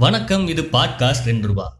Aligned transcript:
வணக்கம் 0.00 0.48
இது 0.48 0.62
பாட்காஸ்ட் 0.62 1.24
ரெண்டு 1.24 1.46
ரூபா. 1.46 1.78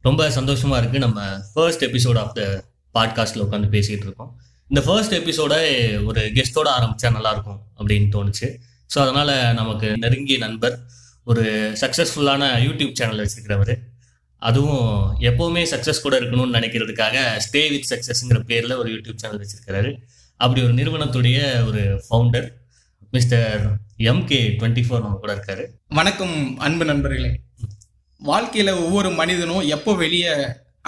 ரொம்ப 0.00 0.28
சந்தோஷமா 0.28 0.78
இருக்கு. 0.78 0.98
நம்ம 0.98 1.40
ஃபர்ஸ்ட் 1.54 1.84
எபிசோட் 1.84 2.18
ஆஃப் 2.18 2.34
த 2.34 2.64
பாட்காஸ்ட்ல 2.94 3.36
உட்காந்து 3.36 3.68
பேசிட்டு 3.70 4.04
இருக்கோம். 4.06 4.40
இந்த 4.68 4.86
ஃபர்ஸ்ட் 4.86 5.14
எபிசோட 5.14 5.54
ஒரு 6.04 6.20
கெஸ்டோட 6.20 6.68
ஆரம்பிச்சா 6.80 7.10
நல்லா 7.10 7.30
இருக்கும் 7.30 7.60
அப்படின்னு 7.78 8.08
தோணுச்சு. 8.12 8.56
ஸோ 8.94 8.98
அதனால 8.98 9.52
நமக்கு 9.52 9.96
நெருங்கிய 9.96 10.38
நண்பர் 10.38 10.78
ஒரு 11.24 11.72
சக்ஸஸ்ஃபுல்லான 11.80 12.48
யூடியூப் 12.66 12.94
சேனல் 12.94 13.26
வச்சிருக்கிறவர். 13.26 13.78
அதுவும் 14.38 15.16
எப்பவுமே 15.20 15.62
சக்ஸஸ் 15.70 16.02
கூட 16.02 16.20
இருக்கணும்னு 16.20 16.56
நினைக்கிறதுக்காக 16.58 17.40
ஸ்டே 17.46 17.68
வித் 17.68 17.90
சக்ஸஸ்ங்கிற 17.90 18.34
பேர்ல 18.34 18.76
ஒரு 18.76 18.90
யூடியூப் 18.90 19.16
சேனல் 19.16 19.46
வச்சிருக்கிறாரு. 19.46 19.96
அப்படி 20.36 20.62
ஒரு 20.62 20.74
நிறுவனத்துடைய 20.74 21.66
ஒரு 21.66 22.04
founder 22.10 22.48
mister 23.10 23.76
MK 24.10 24.38
twenty 24.58 24.82
four 24.84 25.02
நம்ம 25.04 25.18
கூட 25.22 25.32
இருக்காரு. 25.36 25.64
வணக்கம் 25.98 26.36
அன்பு 26.66 26.84
நண்பர்களே. 26.90 27.30
வாழ்க்கையில 28.22 28.70
ஒவ்வொரு 28.84 29.08
மனிதனும் 29.18 29.66
எப்போ 29.74 29.90
வெளியே 30.02 30.32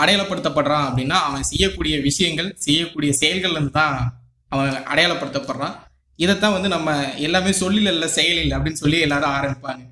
அடையாளப்படுத்தப்படுறான் 0.03 0.87
அப்படின்னா 0.89 1.17
அவன் 1.27 1.49
செய்யக்கூடிய 1.51 1.95
விஷயங்கள் 2.07 2.49
செய்யக்கூடிய 2.67 3.11
செயல்கள்ல 3.21 3.59
இருந்து 3.59 3.75
தான் 3.81 3.97
அவன் 4.53 4.71
அடையாளப்படுத்தப்படுறான். 4.93 5.75
இதைத்தான் 6.19 6.55
வந்து 6.57 6.71
நம்ம 6.77 6.91
எல்லாமே 7.27 7.53
சொல்லில் 7.63 7.91
இல்லை 7.95 8.09
செயலில் 8.19 8.55
அப்படின்னு 8.57 8.83
சொல்லி 8.85 9.01
எல்லாரும் 9.07 9.35
ஆரம்பிப்பாங்க. 9.39 9.83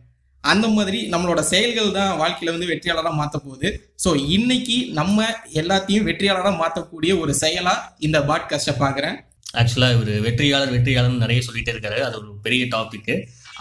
அந்த 0.45 0.69
மாதிரி 0.77 1.01
நம்மளோட 1.13 1.41
செயல்கள் 1.53 1.97
தான் 1.99 2.15
வாழ்க்கையில 2.23 2.55
வந்து 2.55 2.71
வெற்றியாளராக 2.71 3.19
மாற்ற 3.21 3.37
போகுது 3.47 3.69
ஸோ 4.05 4.13
இன்னைக்கு 4.37 4.79
நம்ம 5.01 5.27
எல்லாத்தையும் 5.61 6.09
வெற்றியாளராக 6.09 6.61
மாற்றக்கூடிய 6.63 7.13
ஒரு 7.25 7.35
செயலா 7.43 7.75
இந்த 8.07 8.21
பாட்காஸ்டை 8.31 8.75
பார்க்குறேன். 8.83 9.19
ஆக்சுவலாக 9.61 9.97
இவர் 9.97 10.13
வெற்றியாளர் 10.27 10.73
வெற்றியாளர்னு 10.77 11.23
நிறைய 11.25 11.41
சொல்லிட்டே 11.47 11.73
இருக்காரு. 11.75 11.99
அது 12.07 12.17
ஒரு 12.21 12.31
பெரிய 12.47 12.65
டாபிக்கு 12.75 13.15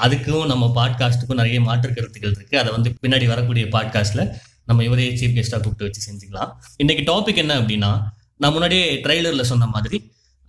அதுக்கும் 0.06 0.46
நம்ம 0.46 0.66
பாட்காஸ்ட்டுக்கும் 0.78 1.42
நிறைய 1.42 1.62
மாற்று 1.62 1.94
கருத்துக்கள் 1.94 2.36
இருக்கு. 2.38 2.56
அதை 2.58 2.70
வந்து 2.72 2.90
பின்னாடி 3.04 3.28
வரக்கூடிய 3.28 3.66
பாட்காஸ்ட்ல 3.66 4.24
நம்ம 4.66 4.84
இவரே 4.84 5.10
சீஃப் 5.20 5.38
கெஸ்டா 5.38 5.58
கூப்பிட்டு 5.60 5.88
வச்சு 5.88 6.02
செஞ்சுக்கலாம். 6.08 6.52
இன்னைக்கு 6.78 7.04
டாபிக் 7.12 7.42
என்ன 7.44 7.54
அப்படின்னா 7.60 7.92
நான் 8.38 8.52
முன்னாடியே 8.52 8.86
ட்ரெய்லர்ல 9.06 9.42
சொன்ன 9.42 9.66
மாதிரி 9.66 9.98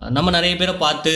நம்ம 0.01 0.29
நிறைய 0.31 0.53
பேரை 0.55 0.73
பார்த்து 0.75 1.11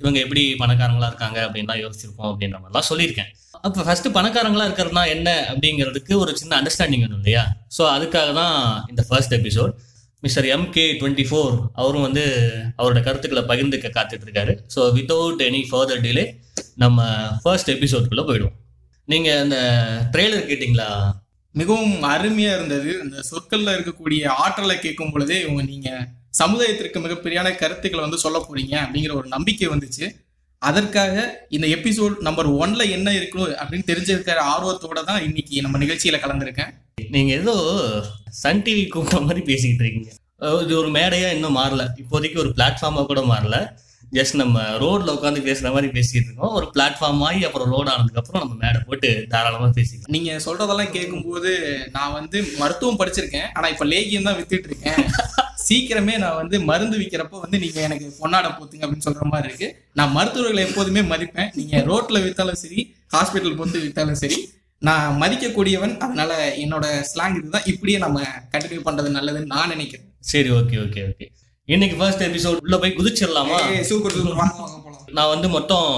இவங்க 0.00 0.18
எப்படி 0.20 0.42
பணக்காரங்களா 0.58 1.06
இருக்காங்க 1.06 1.38
அப்படின்லாம் 1.46 1.80
யோசிச்சிருப்போம் 1.82 2.30
அப்படின்ற 2.30 2.56
மாதிரிலாம் 2.60 2.88
சொல்லியிருக்கேன். 2.90 3.30
அப்போ 3.64 3.82
ஃபர்ஸ்ட் 3.82 4.08
பணக்காரங்களா 4.08 4.64
இருக்கிறதுனா 4.68 5.02
என்ன 5.08 5.28
அப்படிங்கிறதுக்கு 5.50 6.14
ஒரு 6.14 6.32
சின்ன 6.36 6.52
அண்டர்ஸ்டாண்டிங் 6.60 7.04
வேணும் 7.04 7.20
இல்லையா? 7.20 7.42
ஸோ 7.78 7.82
அதுக்காக 7.96 8.32
தான் 8.34 8.56
இந்த 8.88 9.04
first 9.08 9.34
episode 9.34 9.72
mister 10.24 10.46
M 10.54 10.66
K 10.74 10.84
twenty 11.00 11.24
four 11.28 11.54
அவரும் 11.80 12.04
வந்து 12.06 12.22
அவரோட 12.78 13.00
கருத்துக்களை 13.06 13.42
பகிர்ந்துக்க 13.50 13.88
காத்துட்டு 13.96 14.26
இருக்காரு 14.26 14.52
so 14.74 14.80
without 14.96 15.42
any 15.48 15.60
further 15.70 16.02
delay 16.04 16.24
நம்ம 16.82 17.06
ஃபர்ஸ்ட் 17.42 17.70
எபிசோட்குள்ளே 17.74 18.24
போயிடுவோம். 18.28 18.56
நீங்கள் 19.08 19.40
அந்த 19.44 19.56
ட்ரெய்லர் 20.12 20.48
கேட்டிங்களா? 20.50 20.88
மிகவும் 21.54 21.96
அருமையாக 22.12 22.56
இருந்தது. 22.58 22.90
இந்த 23.04 23.16
சொற்களில் 23.30 23.74
இருக்கக்கூடிய 23.74 24.22
ஆற்றலை 24.44 24.76
கேட்கும் 24.84 25.12
பொழுதே 25.14 25.36
இவங்க 25.44 25.64
நீங்கள் 25.72 26.06
சமுதாயத்திற்கு 26.40 27.04
மிகப்பெரியான 27.06 27.48
கருத்துக்களை 27.62 28.02
வந்து 28.06 28.22
சொல்ல 28.24 28.38
போறீங்க 28.46 28.74
அப்படிங்கிற 28.84 29.14
ஒரு 29.20 29.28
நம்பிக்கை 29.34 29.68
வந்துச்சு. 29.74 30.06
அதற்காக 30.62 31.14
இந்த 31.56 31.66
எபிசோட் 31.76 32.16
நம்பர் 32.28 32.48
ஒன்ல 32.62 32.82
என்ன 32.96 33.08
இருக்கணும் 33.18 33.52
அப்படின்னு 33.62 33.90
தெரிஞ்சிருக்கிற 33.92 34.38
ஆர்வத்தோட 34.54 35.00
தான் 35.10 35.22
இன்னைக்கு 35.28 35.62
நம்ம 35.66 35.78
நிகழ்ச்சியில 35.84 36.18
கலந்துருக்கேன். 36.24 36.72
நீங்கள் 37.14 37.38
ஏதோ 37.40 37.54
சன் 38.42 38.62
டிவி 38.66 38.84
கூப்பிட்ட 38.88 39.20
மாதிரி 39.26 39.42
பேசிக்கிட்டு 39.50 39.84
இருக்கீங்க. 39.84 40.10
இது 40.64 40.72
ஒரு 40.80 40.90
மேடையா 40.98 41.28
இன்னும் 41.36 41.58
மாறல. 41.60 41.82
இப்போதைக்கு 42.02 42.38
ஒரு 42.44 42.52
பிளாட்ஃபார்மாக 42.58 43.08
கூட 43.10 43.22
மாறல. 43.32 43.58
ஜஸ்ட் 44.16 44.36
நம்ம 44.40 44.62
ரோட்ல 44.82 45.12
உட்காந்து 45.16 45.40
பேசுற 45.46 45.68
மாதிரி 45.74 45.88
பேசிட்டு 45.94 46.28
இருக்கோம். 46.28 46.52
ஒரு 46.58 46.66
பிளாட்ஃபார்ம் 46.74 47.22
ஆகி 47.28 47.40
அப்புறம் 47.46 47.70
ரோட் 47.74 47.90
ஆனதுக்கு 47.92 48.20
அப்புறம் 48.20 48.42
நம்ம 48.42 48.56
மேடை 48.64 48.80
போட்டு 48.88 49.08
தாராளமா 49.32 49.68
பேசிக்கலாம். 49.78 50.12
நீங்க 50.16 50.30
சொல்றதெல்லாம் 50.46 50.92
கேட்கும்போது 50.96 51.52
நான் 51.96 52.14
வந்து 52.18 52.40
மருத்துவம் 52.60 53.00
படிச்சிருக்கேன். 53.00 53.48
ஆனா 53.54 53.68
இப்ப 53.74 53.86
லேகியம் 53.92 54.28
தான் 54.28 54.38
வித்துட்டு 54.40 54.70
இருக்கேன். 54.70 55.00
சீக்கிரமே 55.66 56.14
நான் 56.24 56.38
வந்து 56.40 56.56
மருந்து 56.70 56.96
விற்கிறப்போ 57.02 57.38
வந்து 57.44 57.58
நீங்க 57.64 57.80
எனக்கு 57.88 58.06
பொன்னாட 58.20 58.46
போத்துங்க 58.56 58.84
அப்படின்னு 58.86 59.06
சொல்ற 59.08 59.30
மாதிரி 59.32 59.48
இருக்கு. 59.50 59.68
நான் 60.00 60.14
மருத்துவர்களை 60.18 60.62
எப்போதுமே 60.68 61.04
மதிப்பேன். 61.12 61.50
நீங்க 61.58 61.76
ரோட்ல 61.90 62.20
வித்தாலும் 62.26 62.62
சரி 62.64 62.80
ஹாஸ்பிட்டல் 63.16 63.58
போத்து 63.60 63.84
வித்தாலும் 63.86 64.20
சரி 64.22 64.38
நான் 64.88 65.18
மதிக்கக்கூடியவன் 65.22 65.94
அதனால 66.04 66.32
என்னோட 66.64 66.86
ஸ்லாங் 67.10 67.36
இதுதான். 67.38 67.68
இப்படியே 67.72 67.98
நம்ம 68.04 68.26
கண்டினியூ 68.54 68.80
பண்றது 68.88 69.10
நல்லதுன்னு 69.18 69.52
நான் 69.54 69.72
நினைக்கிறேன். 69.74 70.08
சரி 70.32 70.50
ஓகே 70.58 70.76
ஓகே 70.84 71.02
ஓகே 71.10 71.26
இன்னைக்கு 71.68 71.96
ஃபர்ஸ்ட் 72.00 72.26
எபிசோட் 72.28 72.62
உள்ள 72.64 72.76
போய் 72.82 72.98
குதிச்சிடலாமா? 72.98 73.58
சூப்பர் 73.90 74.16
சூப்பர் 74.18 75.14
நான் 75.18 75.32
வந்து 75.34 75.48
மொத்தம் 75.56 75.88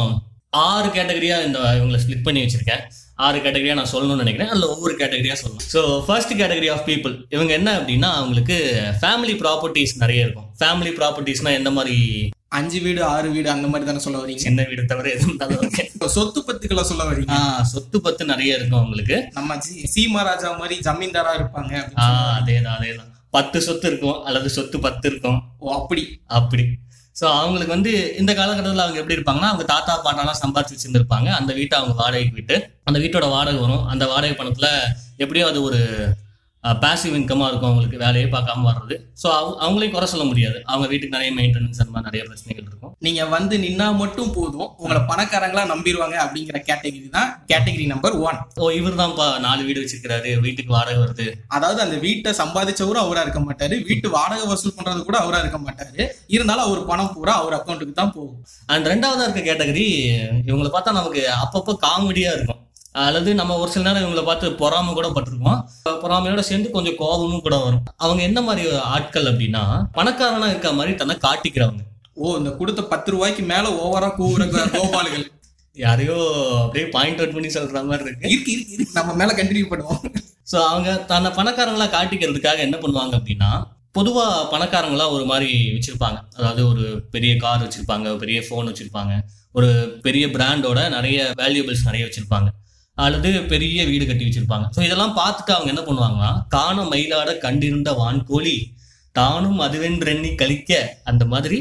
ஆறு 0.67 0.89
கேட்டகரியா 0.97 1.37
இந்த 1.47 1.59
இவங்களை 1.79 1.99
ஸ்ப்ளிட் 2.03 2.27
பண்ணி 2.27 2.43
வச்சிருக்கேன். 2.43 2.85
ஆறு 3.27 3.39
கேட்டகரியா 3.45 3.75
நான் 3.79 3.93
சொல்லணும்னு 3.93 4.25
நினைக்கிறேன். 4.25 4.51
அதில் 4.53 4.71
ஒவ்வொரு 4.75 4.95
கேட்டகரியா 5.01 5.37
சொல்லணும் 5.41 5.67
so 5.75 5.81
first 6.07 6.33
category 6.41 6.69
of 6.75 6.87
people 6.91 7.15
இவங்க 7.37 7.53
என்ன 7.59 7.71
அப்படின்னா 7.79 8.11
அவங்களுக்கு 8.21 8.57
ஃபேமிலி 9.03 9.35
ப்ராப்பர்ட்டிஸ் 9.43 9.95
நிறைய 10.03 10.27
இருக்கும். 10.27 10.49
ஃபேமிலி 10.61 10.93
ப்ராப்பர்ட்டிஸ்னா 11.01 11.53
எந்த 11.61 11.73
மாதிரி 11.79 11.97
அஞ்சு 12.49 12.81
வீடு 12.81 13.05
ஆறு 13.05 13.31
வீடு 13.31 13.51
அந்த 13.51 13.67
மாதிரி 13.67 13.85
தானே 13.85 14.03
சொல்ல 14.03 14.19
வரீங்க? 14.19 14.37
சின்ன 14.37 14.63
வீடு 14.63 14.85
தவிர 14.85 15.11
எது 15.11 15.23
இருந்தாலும் 15.23 15.63
okay. 15.63 15.85
இப்ப 15.95 16.09
சொத்து 16.09 16.41
பத்துக்களை 16.41 16.81
சொல்ல 16.81 17.05
வரீங்க? 17.05 17.63
சொத்து 17.63 18.01
பத்து 18.01 18.25
நிறைய 18.25 18.55
இருக்கும் 18.55 18.79
அவங்களுக்கு 18.79 19.29
நம்ம 19.33 19.57
சி- 19.57 19.87
சீமாராஜா 19.95 20.59
மாதிரி 20.59 20.79
ஜமீன்தாரா 20.79 21.33
இருப்பாங்க. 21.39 21.89
அதேதான் 21.97 22.75
அதேதான். 22.81 23.15
பத்து 23.31 23.61
சொத்து 23.61 23.87
இருக்கும் 23.87 24.25
அல்லது 24.25 24.49
சொத்து 24.49 24.79
பத்து 24.79 25.11
இருக்கும். 25.11 25.43
ஓ 25.59 25.73
அப்படி. 25.73 26.21
அப்படி. 26.27 26.65
ஸோ 27.21 27.25
அவங்களுக்கு 27.25 27.73
வந்து 27.73 28.17
இந்த 28.19 28.35
காலகட்டத்தில் 28.35 28.83
அவங்க 28.83 29.01
எப்படி 29.01 29.21
இருப்பாங்கன்னா 29.21 29.47
அவங்க 29.47 29.65
தாத்தா 29.65 30.05
பாட்டாலாம் 30.05 30.47
சம்பாதிச்சு 30.47 30.77
வச்சிருந்திருப்பாங்க. 30.77 31.27
அந்த 31.27 31.53
வீட்டை 31.53 31.79
அவங்க 31.79 31.97
வாடகைக்கு 32.03 32.35
விட்டு 32.35 32.71
அந்த 32.85 32.99
வீட்டோட 32.99 33.29
வாடகை 33.29 33.61
வரும். 33.61 33.87
அந்த 33.87 34.07
வாடகை 34.07 34.35
பணத்தில் 34.35 34.69
எப்படியும் 35.17 35.49
அது 35.49 35.63
ஒரு 35.63 36.09
பேசிவ் 36.85 37.17
இன்கமாக 37.19 37.49
இருக்கும் 37.51 37.71
அவங்களுக்கு 37.71 37.99
வேலையே 38.05 38.27
பார்க்காம 38.35 38.67
வர்றது. 38.71 38.97
ஸோ 39.23 39.29
அவங்களையும் 39.65 39.95
குறை 39.97 40.07
சொல்ல 40.13 40.25
முடியாது. 40.31 40.59
அவங்க 40.71 40.87
வீட்டுக்கு 40.93 41.17
நிறைய 41.17 41.33
மெயின்டெனன்ஸ் 41.39 41.81
அந்த 41.83 41.93
மாதிரி 41.95 42.09
நிறைய 42.09 42.23
பிரச்சனைகள் 42.29 42.67
இருக்கும். 42.69 42.93
நீங்க 43.07 43.23
வந்து 43.35 43.55
நின்னா 43.65 43.87
மட்டும் 44.03 44.33
போதும். 44.37 44.69
உங்களை 44.83 45.01
பணக்காரங்களா 45.11 45.65
நம்பிடுவாங்க 45.73 46.17
அப்படிங்கிற 46.25 46.61
கேட்டகரி 46.69 47.09
தான் 47.17 47.31
கேட்டகரி 47.53 47.87
நம்பர் 47.93 48.17
ஒன் 48.29 48.39
ஓ 48.63 48.71
இவர் 48.79 49.01
தான்ப்பா 49.03 49.29
நாலு 49.47 49.63
வீடு 49.69 49.83
வச்சிருக்கிறாரு. 49.83 50.33
வீட்டுக்கு 50.47 50.77
வாடகை 50.77 50.99
வருது. 51.05 51.27
அதாவது 51.59 51.81
அந்த 51.87 51.99
வீட்டை 52.07 52.33
சம்பாதிச்சவரும் 52.43 53.05
அவரா 53.05 53.25
இருக்க 53.27 53.43
மாட்டாரு. 53.49 53.79
வீட்டு 53.91 54.11
வாடகை 54.19 54.47
வசூல் 54.53 54.77
பண்றது 54.79 55.03
கூட 55.09 55.19
அவரா 55.25 55.41
இருக்க 55.45 55.61
மாட்டாரு. 55.67 56.03
இருந்தாலும் 56.37 56.67
அவர் 56.69 56.89
பணம் 56.93 57.13
பூரா 57.17 57.35
அவர் 57.43 57.59
அக்கௌண்ட்டுக்கு 57.61 58.01
தான் 58.03 58.15
போகும். 58.19 58.39
அண்ட் 58.75 58.93
ரெண்டாவதா 58.95 59.27
இருக்க 59.29 59.43
கேட்டகரி 59.51 59.89
இவங்களை 60.51 60.71
பார்த்தா 60.77 60.99
நமக்கு 61.01 61.25
அப்பப்போ 61.45 61.75
காமெடியா 61.89 62.33
இருக்கும். 62.39 62.63
அல்லது 63.05 63.31
நம்ம 63.39 63.57
ஒரு 63.63 63.71
சில 63.75 63.85
நேரம் 63.87 64.05
இவங்களை 64.05 64.25
பார்த்து 64.29 64.51
பொறாம 64.63 64.93
கூட 64.99 65.09
பட்டிருக்கோம். 65.17 65.61
பொறாமையோட 66.03 66.43
சேர்ந்து 66.49 66.69
கொஞ்சம் 66.77 66.99
கோபமும் 67.03 67.45
கூட 67.47 67.57
வரும். 67.65 67.83
அவங்க 68.05 68.23
என்ன 68.29 68.41
மாதிரி 68.49 68.63
ஆட்கள் 68.95 69.31
அப்படின்னா 69.33 69.63
பணக்காரனா 69.99 70.49
இருக்க 70.53 70.71
மாதிரி 70.79 70.95
தன்னை 71.01 71.17
காட்டிக்கிறவங்க. 71.27 71.83
ஓ 72.21 72.37
இந்த 72.41 72.51
கொடுத்த 72.61 72.83
பத்து 72.93 73.11
ரூபாய்க்கு 73.15 73.43
மேல 73.53 73.73
ஓவரா 73.85 74.11
கூவுற 74.21 74.45
கோபால்கள். 74.77 75.27
யாரையோ 75.77 76.19
அப்படியே 76.65 76.87
பாயிண்ட் 76.97 77.19
அவுட் 77.21 77.35
பண்ணி 77.37 77.49
சொல்ற 77.57 77.81
மாதிரி 77.89 78.05
இருக்கு. 78.09 78.29
இருக்கு 78.33 78.53
இருக்கு 78.57 78.75
இருக்கு. 78.77 78.97
நம்ம 78.99 79.15
மேல 79.21 79.33
கண்டினியூ 79.41 79.67
பண்ணுவோம். 79.73 80.03
ஸோ 80.51 80.57
அவங்க 80.71 80.91
தன்னை 81.13 81.31
பணக்காரங்களா 81.39 81.89
காட்டிக்கிறதுக்காக 81.97 82.61
என்ன 82.67 82.77
பண்ணுவாங்க 82.83 83.15
அப்படின்னா 83.21 83.51
பொதுவா 83.97 84.25
பணக்காரங்களா 84.53 85.05
ஒரு 85.17 85.25
மாதிரி 85.31 85.51
வச்சிருப்பாங்க. 85.75 86.19
அதாவது 86.39 86.63
ஒரு 86.73 86.85
பெரிய 87.15 87.33
கார் 87.45 87.65
வச்சிருப்பாங்க 87.65 88.17
பெரிய 88.23 88.41
ஃபோன் 88.47 88.69
வச்சிருப்பாங்க 88.71 89.15
ஒரு 89.59 89.69
பெரிய 90.07 90.25
பிராண்டோட 90.37 90.81
நிறைய 90.95 91.19
வேல்யூபிள்ஸ் 91.43 91.87
நிறைய 91.89 92.05
வச்சிருப்பாங்க. 92.07 92.49
அல்லது 92.97 93.43
பெரிய 93.43 93.87
வீடு 93.87 94.07
கட்டி 94.07 94.25
வச்சிருப்பாங்க. 94.25 94.67
ஸோ 94.77 94.81
இதெல்லாம் 94.83 95.17
பார்த்துட்டு 95.17 95.53
அவங்க 95.57 95.71
என்ன 95.75 95.83
பண்ணுவாங்கன்னா 95.83 96.31
காண 96.49 96.83
மயிலாட 96.83 97.39
கண்டிருந்த 97.39 97.93
வான்கோழி 97.93 98.57
தானும் 99.13 99.61
அதுவென்றெண்ணி 99.61 100.35
கழிக்க 100.35 101.01
அந்த 101.05 101.25
மாதிரி 101.25 101.59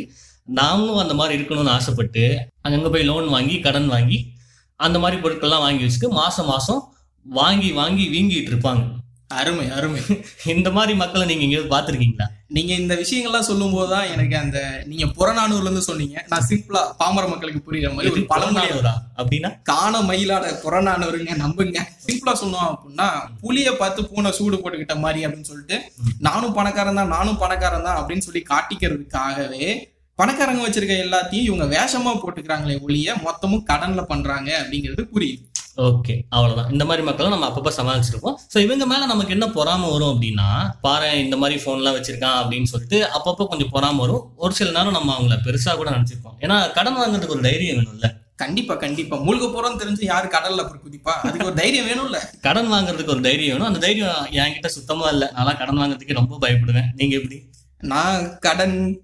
நாமளும் 0.47 0.97
அந்த 0.97 1.13
மாதிரி 1.13 1.33
இருக்கணும்னு 1.39 1.69
ஆசைப்பட்டு 1.69 2.23
அங்கங்க 2.63 2.89
போய் 2.91 3.03
லோன் 3.03 3.27
வாங்கி 3.27 3.59
கடன் 3.59 3.87
வாங்கி 3.87 4.19
அந்த 4.79 4.99
மாதிரி 4.99 5.17
பொருட்கள்லாம் 5.21 5.65
வாங்கி 5.65 5.83
வச்சுட்டு 5.85 6.09
மாசம் 6.11 6.45
மாசம் 6.45 6.81
வாங்கி 7.25 7.71
வாங்கி 7.71 8.05
வீங்கிட்டு 8.09 8.51
இருப்பாங்க. 8.53 8.83
அருமை 9.27 9.67
அருமை. 9.69 10.01
இந்த 10.55 10.71
மாதிரி 10.71 10.93
மக்களை 10.97 11.25
நீங்க 11.25 11.43
எங்கேயாவது 11.43 11.71
பார்த்துருக்கீங்களா? 11.75 12.27
நீங்க 12.51 12.73
இந்த 12.73 12.93
விஷயங்கள்லாம் 12.95 13.47
சொல்லும் 13.47 13.71
போதுதான் 13.71 14.07
எனக்கு 14.07 14.35
அந்த 14.37 14.59
நீங்க 14.85 15.05
புறநானூர்ல 15.17 15.63
இருந்து 15.63 15.81
சொன்னீங்க. 15.81 16.25
நான் 16.27 16.45
சிம்பிளா 16.49 16.81
பாமர 16.97 17.23
மக்களுக்கு 17.27 17.61
புரியுற 17.67 17.89
மாதிரி 17.93 18.11
ஒரு 18.11 18.21
அப்படின்னா? 19.17 19.49
காண 19.63 20.01
மயிலாட 20.01 20.45
புறநானூருங்க 20.63 21.35
நம்புங்க. 21.35 21.79
சிம்பிளா 22.05 22.33
சொன்னோம் 22.33 22.69
அப்படின்னா 22.69 23.07
புலிய 23.41 23.71
பார்த்து 23.77 24.07
பூனை 24.11 24.31
சூடு 24.31 24.57
போட்டுக்கிட்ட 24.57 24.95
மாதிரி 24.99 25.25
அப்படின்னு 25.25 25.41
சொல்லிட்டு 25.43 25.79
நானும் 26.19 26.53
பணக்காரன் 26.53 27.01
தான் 27.01 27.07
நானும் 27.07 27.37
பணக்காரன் 27.37 27.87
தான் 27.89 27.99
அப்படின்னு 28.01 28.27
சொல்லி 28.27 28.43
காட்டிக்கிறதுக்காகவே 28.51 29.67
பணக்காரங்க 30.19 30.63
வச்சிருக்க 30.65 30.95
எல்லாத்தையும் 31.05 31.47
இவங்க 31.49 31.65
வேஷமா 31.75 32.11
போட்டுக்கிறாங்களே 32.19 32.79
ஒழிய 32.81 33.15
மொத்தமும் 33.25 33.65
கடன்ல 33.71 34.01
பண்றாங்க 34.03 34.49
அப்படிங்கிறது 34.61 35.03
புரியுது. 35.15 35.43
ஓகே 35.77 36.13
அவ்வளவுதான். 36.29 36.71
இந்த 36.71 36.85
மாதிரி 36.85 37.05
மக்களை 37.05 37.29
நம்ம 37.29 37.47
அப்பப்ப 37.49 37.71
சமாளிச்சிருப்போம். 37.77 38.35
ஸோ 38.53 38.57
இவங்க 38.57 38.85
மேல 38.85 39.05
நமக்கு 39.05 39.31
என்ன 39.31 39.45
பொறாம 39.45 39.91
வரும் 39.91 40.11
அப்படின்னா 40.13 40.47
பாரு 40.81 41.19
இந்த 41.19 41.37
மாதிரி 41.37 41.61
ஃபோன்லாம் 41.63 41.95
வச்சிருக்கான் 41.97 42.37
அப்படின்னு 42.41 42.63
சொல்லிட்டு 42.63 43.09
அப்பப்போ 43.17 43.45
கொஞ்சம் 43.45 43.73
பொறாம 43.73 43.95
வரும். 43.95 44.33
ஒரு 44.35 44.53
சில 44.53 44.71
நேரம் 44.71 44.91
நம்ம 44.91 45.19
அவங்கள 45.19 45.37
பெருசா 45.47 45.75
கூட 45.75 45.89
நினைச்சிருப்போம். 45.89 46.37
ஏன்னா 46.39 46.73
கடன் 46.73 46.97
வாங்குறதுக்கு 46.97 47.35
ஒரு 47.37 47.41
தைரியம் 47.41 47.77
வேணும்ல. 47.77 48.09
கண்டிப்பா 48.35 48.75
கண்டிப்பா. 48.75 49.17
மூழ்க 49.17 49.45
போறோம்னு 49.51 49.81
தெரிஞ்சு 49.81 50.03
யாரு 50.03 50.27
கடல்ல 50.27 50.63
குதிப்பா? 50.83 51.13
அதுக்கு 51.27 51.45
ஒரு 51.45 51.55
தைரியம் 51.55 51.87
வேணும்ல. 51.87 52.17
கடன் 52.41 52.71
வாங்குறதுக்கு 52.71 53.13
ஒரு 53.15 53.21
தைரியம் 53.21 53.53
வேணும். 53.53 53.67
அந்த 53.67 53.79
தைரியம் 53.79 54.25
என்கிட்ட 54.31 54.65
சுத்தமா 54.65 55.07
இல்லை. 55.09 55.27
நான் 55.33 55.57
கடன் 55.57 55.77
வாங்குறதுக்கு 55.77 56.13
ரொம்ப 56.13 56.37
பயப்படுவேன். 56.41 56.89
நீங்க 56.93 57.15
எப்படி? 57.15 57.49
நான் 57.77 58.39
கடன் 58.39 59.03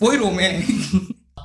போயிருவோமே. 0.00 0.48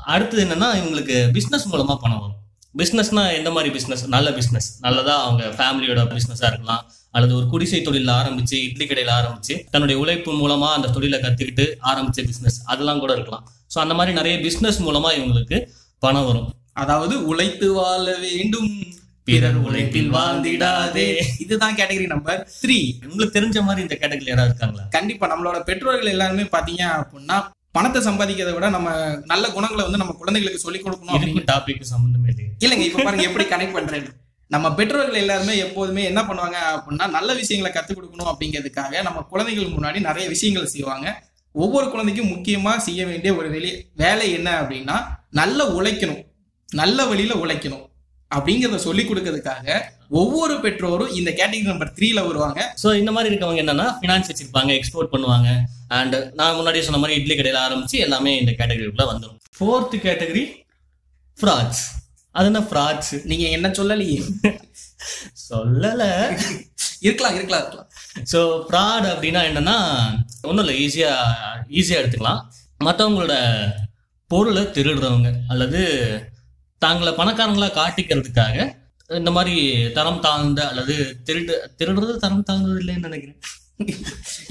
அடுத்தது 0.06 0.45
என்னன்னா 0.45 0.69
இவங்களுக்கு 0.79 1.31
பிசினஸ் 1.31 1.69
மூலமா 1.69 1.95
பணம் 1.95 2.19
வரும். 2.19 2.37
பிசினஸ்னா 2.79 3.24
எந்த 3.38 3.50
மாதிரி 3.56 3.69
பிசினஸ் 3.75 4.03
நல்ல 4.15 4.31
பிசினஸ் 4.38 4.68
நல்லதா 4.85 5.15
அவங்க 5.25 5.44
ஃபேமிலியோட 5.57 6.01
பிசினஸா 6.13 6.47
இருக்கலாம். 6.51 6.83
அல்லது 7.15 7.33
ஒரு 7.35 7.45
குடிசை 7.53 7.79
தொழில 7.85 8.12
ஆரம்பிச்சு 8.21 8.57
இட்லி 8.68 8.85
கடையில 8.85 9.12
ஆரம்பிச்சு 9.19 9.53
தன்னுடைய 9.74 10.01
உழைப்பு 10.01 10.31
மூலமா 10.41 10.69
அந்த 10.77 10.91
தொழிலை 10.97 11.19
கத்துக்கிட்டு 11.19 11.65
ஆரம்பிச்ச 11.91 12.25
பிசினஸ் 12.29 12.57
அதெல்லாம் 12.65 13.01
கூட 13.03 13.13
இருக்கலாம். 13.18 13.45
ஸோ 13.74 13.79
அந்த 13.83 13.94
மாதிரி 13.94 14.15
நிறைய 14.19 14.35
பிசினஸ் 14.45 14.79
மூலமா 14.83 15.12
இவங்களுக்கு 15.19 15.59
பணம் 16.00 16.25
வரும். 16.25 16.50
அதாவது 16.83 17.15
உழைத்து 17.25 17.68
வாழ 17.74 18.06
வேண்டும். 18.25 18.71
பிறர் 19.27 19.57
உழைப்பில் 19.68 20.12
வாழ்ந்திடாதே. 20.13 21.07
இதுதான் 21.39 21.75
கேட்டகரி 21.75 22.06
நம்பர் 22.12 22.41
த்ரீ 22.62 22.77
உங்களுக்கு 23.07 23.38
தெரிஞ்ச 23.38 23.62
மாதிரி 23.68 23.81
இந்த 23.85 23.95
கேட்டகரி 24.01 24.29
யாராவது 24.31 24.51
இருக்காங்களா? 24.51 24.85
கண்டிப்பா. 24.97 25.25
நம்மளோட 25.33 25.57
பெற்றோர்கள் 25.69 26.13
எல்லாருமே 26.15 26.45
பாத்தீங்க 26.56 26.83
அப்படின்னா 27.00 27.38
பணத்தை 27.77 28.01
சம்பாதிக்கிறதை 28.09 28.53
விட 28.57 28.69
நம்ம 28.77 28.89
நல்ல 29.31 29.45
குணங்களை 29.56 29.83
வந்து 29.88 30.01
நம்ம 30.03 30.15
குழந்தைகளுக்கு 30.21 30.65
சொல்லிக் 30.68 30.85
கொடுக்கணும் 30.85 31.15
அப்படின்னு 31.18 31.50
டாபிக் 31.51 31.91
சம்பந்தமே 31.95 32.31
இல்லைங்க 32.65 32.85
இப்ப 32.89 33.03
பாருங்க 33.07 33.25
எப்படி 33.29 33.45
கனெக்ட் 33.51 33.77
பண்றேன். 33.77 34.07
நம்ம 34.51 34.68
பெற்றோர்கள் 34.77 35.21
எல்லாருமே 35.21 35.53
எப்போதுமே 35.63 36.03
என்ன 36.09 36.21
பண்ணுவாங்க 36.27 36.57
அப்படின்னா 36.75 37.06
நல்ல 37.15 37.29
விஷயங்களை 37.39 37.69
கத்துக் 37.74 37.97
கொடுக்கணும் 37.97 38.29
அப்படிங்கிறதுக்காக 38.31 39.01
நம்ம 39.07 39.24
குழந்தைகள் 39.31 39.74
முன்னாடி 39.74 40.00
நிறைய 40.09 40.25
விஷயங்கள் 40.33 40.71
செய்வாங்க. 40.75 41.07
ஒவ்வொரு 41.56 41.88
குழந்தைக்கும் 41.94 42.31
முக்கியமா 42.33 42.74
செய்ய 42.88 43.01
வேண்டிய 43.09 43.31
ஒரு 43.39 43.47
வெளி 43.56 43.71
வேலை 44.03 44.27
என்ன 44.38 44.50
அப்படின்னா 44.62 44.95
நல்ல 45.39 45.59
உழைக்கணும். 45.77 46.21
நல்ல 46.69 47.06
வழியில 47.12 47.35
உழைக்கணும். 47.44 47.83
அப்படிங்கிறத 48.31 48.79
சொல்லி 48.88 49.03
கொடுக்கறதுக்காக 49.09 49.75
ஒவ்வொரு 50.21 50.56
பெற்றோரும் 50.63 51.13
இந்த 51.19 51.29
கேட்டகரி 51.39 51.68
நம்பர் 51.71 51.94
த்ரீல 51.97 52.19
வருவாங்க. 52.29 52.59
ஸோ 52.83 52.88
இந்த 53.01 53.12
மாதிரி 53.15 53.31
இருக்கவங்க 53.31 53.63
என்னன்னா 53.65 53.88
ஃபினான்ஸ் 54.00 54.29
வச்சிருப்பாங்க 54.31 54.71
எக்ஸ்போர்ட் 54.79 55.13
பண்ணுவாங்க. 55.13 55.50
அண்ட் 55.98 56.16
நான் 56.34 56.56
முன்னாடியே 56.56 56.86
சொன்ன 56.86 57.00
மாதிரி 57.01 57.18
இட்லி 57.19 57.36
கடையில் 57.36 57.63
ஆரம்பிச்சு 57.66 57.98
எல்லாமே 58.06 58.31
இந்த 58.42 58.51
கேட்டகரிக்குள்ளே 58.51 59.07
வந்துடும் 59.12 59.39
ஃபோர்த் 59.57 59.95
கேட்டகரி 60.07 60.44
ஃப்ராட்ஸ் 61.38 61.84
அது 62.36 62.48
என்ன 62.51 62.62
ஃப்ராட்ஸ் 62.69 63.13
நீங்க 63.24 63.45
என்ன 63.57 63.68
சொல்லலையே? 63.78 64.18
சொல்லல. 65.50 66.04
இருக்கலாம் 67.07 67.36
இருக்கலாம் 67.38 67.62
இருக்கலாம். 67.63 67.89
ஸோ 68.31 68.39
ஃப்ராட் 68.68 69.07
அப்படின்னா 69.13 69.42
என்னன்னா 69.50 69.75
ஒன்றும் 70.50 70.63
இல்லை 70.66 70.75
ஈஸியா 70.86 71.12
ஈஸியா 71.80 72.00
எடுத்துக்கலாம். 72.01 72.42
மற்றவங்களோட 72.80 73.36
பொருளை 74.31 74.63
திருடுறவங்க 74.78 75.30
அல்லது 75.48 75.81
தாங்களை 76.81 77.13
பணக்காரங்களா 77.19 77.69
காட்டிக்கிறதுக்காக 77.80 78.56
இந்த 79.10 79.31
மாதிரி 79.31 79.56
தரம் 79.98 80.24
தாழ்ந்த 80.25 80.62
அல்லது 80.68 80.95
திருடு 81.28 81.54
திருடுறது 81.80 82.16
தரம் 82.25 82.44
தாழ்ந்தது 82.44 82.80
இல்லைன்னு 82.81 83.07
நினைக்கிறேன். 83.10 83.39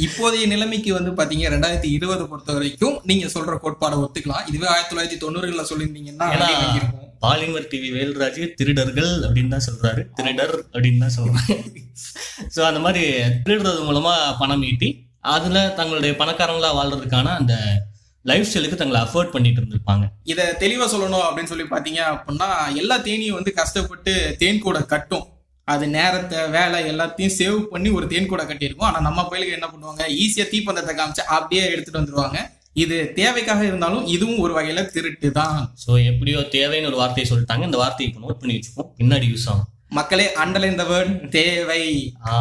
இப்போதைய 0.05 0.45
நிலைமைக்கு 0.53 0.91
வந்து 0.97 1.11
பாத்தீங்க 1.19 1.47
ரெண்டாயிரத்தி 1.55 1.89
இருபது 1.97 2.25
பொறுத்த 2.31 2.53
வரைக்கும் 2.57 2.97
நீங்க 3.11 3.27
சொல்ற 3.35 3.55
கோட்பாடை 3.65 3.97
ஒத்துக்கலாம். 4.03 4.45
இதுவே 4.51 4.69
ஆயிரத்தி 4.73 4.93
தொள்ளாயிரத்தி 4.93 5.19
தொண்ணூறுகள்ல 5.25 5.65
சொல்லியிருந்தீங்கன்னா. 5.71 6.29
பாலிமர் 7.25 7.69
டிவி 7.73 7.91
வேல்ராஜ் 7.97 8.41
திருடர்கள் 8.61 9.13
அப்படின்னு 9.27 9.55
தான் 9.55 9.67
சொல்றாரு. 9.69 10.03
திருடர் 10.19 10.55
அப்படின்னு 10.75 11.03
தான் 11.05 11.17
சொல்றாரு. 11.19 11.57
ஸோ 12.55 12.63
அந்த 12.71 12.81
மாதிரி 12.87 13.05
திருடுறது 13.45 13.83
மூலமா 13.91 14.15
பணம் 14.43 14.65
ஈட்டி 14.71 14.91
அதுல 15.37 15.59
தங்களுடைய 15.81 16.15
பணக்காரங்களா 16.23 16.73
வாழ்றதுக்கான 16.79 17.35
அந்த 17.41 17.55
லைஃப் 18.31 18.49
ஸ்டைலுக்கு 18.49 18.81
தங்களை 18.81 19.01
அஃபோர்ட் 19.07 19.33
பண்ணிட்டு 19.35 19.61
இருந்திருப்பாங்க. 19.61 20.05
இத 20.33 20.51
தெளிவா 20.63 20.87
சொல்லணும் 20.93 21.25
அப்படின்னு 21.27 21.53
சொல்லி 21.53 21.67
பாத்தீங்க 21.73 22.01
அப்படின்னா 22.13 22.49
எல்லா 22.83 22.99
தேனியும் 23.09 23.39
வந்து 23.39 23.53
கஷ்டப்பட்டு 23.61 24.13
தேன் 24.43 24.65
கூட 24.67 24.79
கட்டும். 24.93 25.27
அது 25.73 25.85
நேரத்தை 25.97 26.41
வேலை 26.57 26.79
எல்லாத்தையும் 26.91 27.37
சேவ் 27.39 27.57
பண்ணி 27.73 27.89
ஒரு 27.99 28.07
தேன் 28.13 28.31
கூட 28.33 28.43
கட்டியிருக்கும். 28.49 28.89
ஆனா 28.89 28.99
நம்ம 29.07 29.25
பயிலுக்கு 29.31 29.57
என்ன 29.59 29.69
பண்ணுவாங்க? 29.73 30.03
ஈஸியா 30.25 30.45
தீப்பந்தத்தை 30.53 30.93
காமிச்சு 30.99 31.25
அப்படியே 31.37 31.65
எடுத்துட்டு 31.75 32.01
வந்துருவாங்க. 32.01 32.41
இது 32.83 32.97
தேவைக்காக 33.21 33.63
இருந்தாலும் 33.71 34.05
இதுவும் 34.15 34.43
ஒரு 34.45 34.53
வகையில 34.59 34.81
திருட்டு 34.95 35.29
தான். 35.41 35.59
ஸோ 35.85 35.91
எப்படியோ 36.11 36.41
தேவைன்னு 36.57 36.91
ஒரு 36.91 37.01
வார்த்தையை 37.03 37.27
சொல்லிட்டாங்க. 37.31 37.65
இந்த 37.71 37.79
வார்த்தையை 37.83 38.09
இப்போ 38.11 38.23
நோட் 38.25 38.41
பண்ணி 38.41 38.57
வச்சுப்போம். 38.57 38.91
பின்னாடி 38.99 39.29
யூஸ் 39.33 39.49
ஆகும். 39.53 39.69
மக்களே 39.99 40.27
அண்டர்லைன் 40.43 40.81
த 40.81 40.85
வேர்ட் 40.93 41.15
தேவை. 41.39 41.85
ஆ 42.29 42.33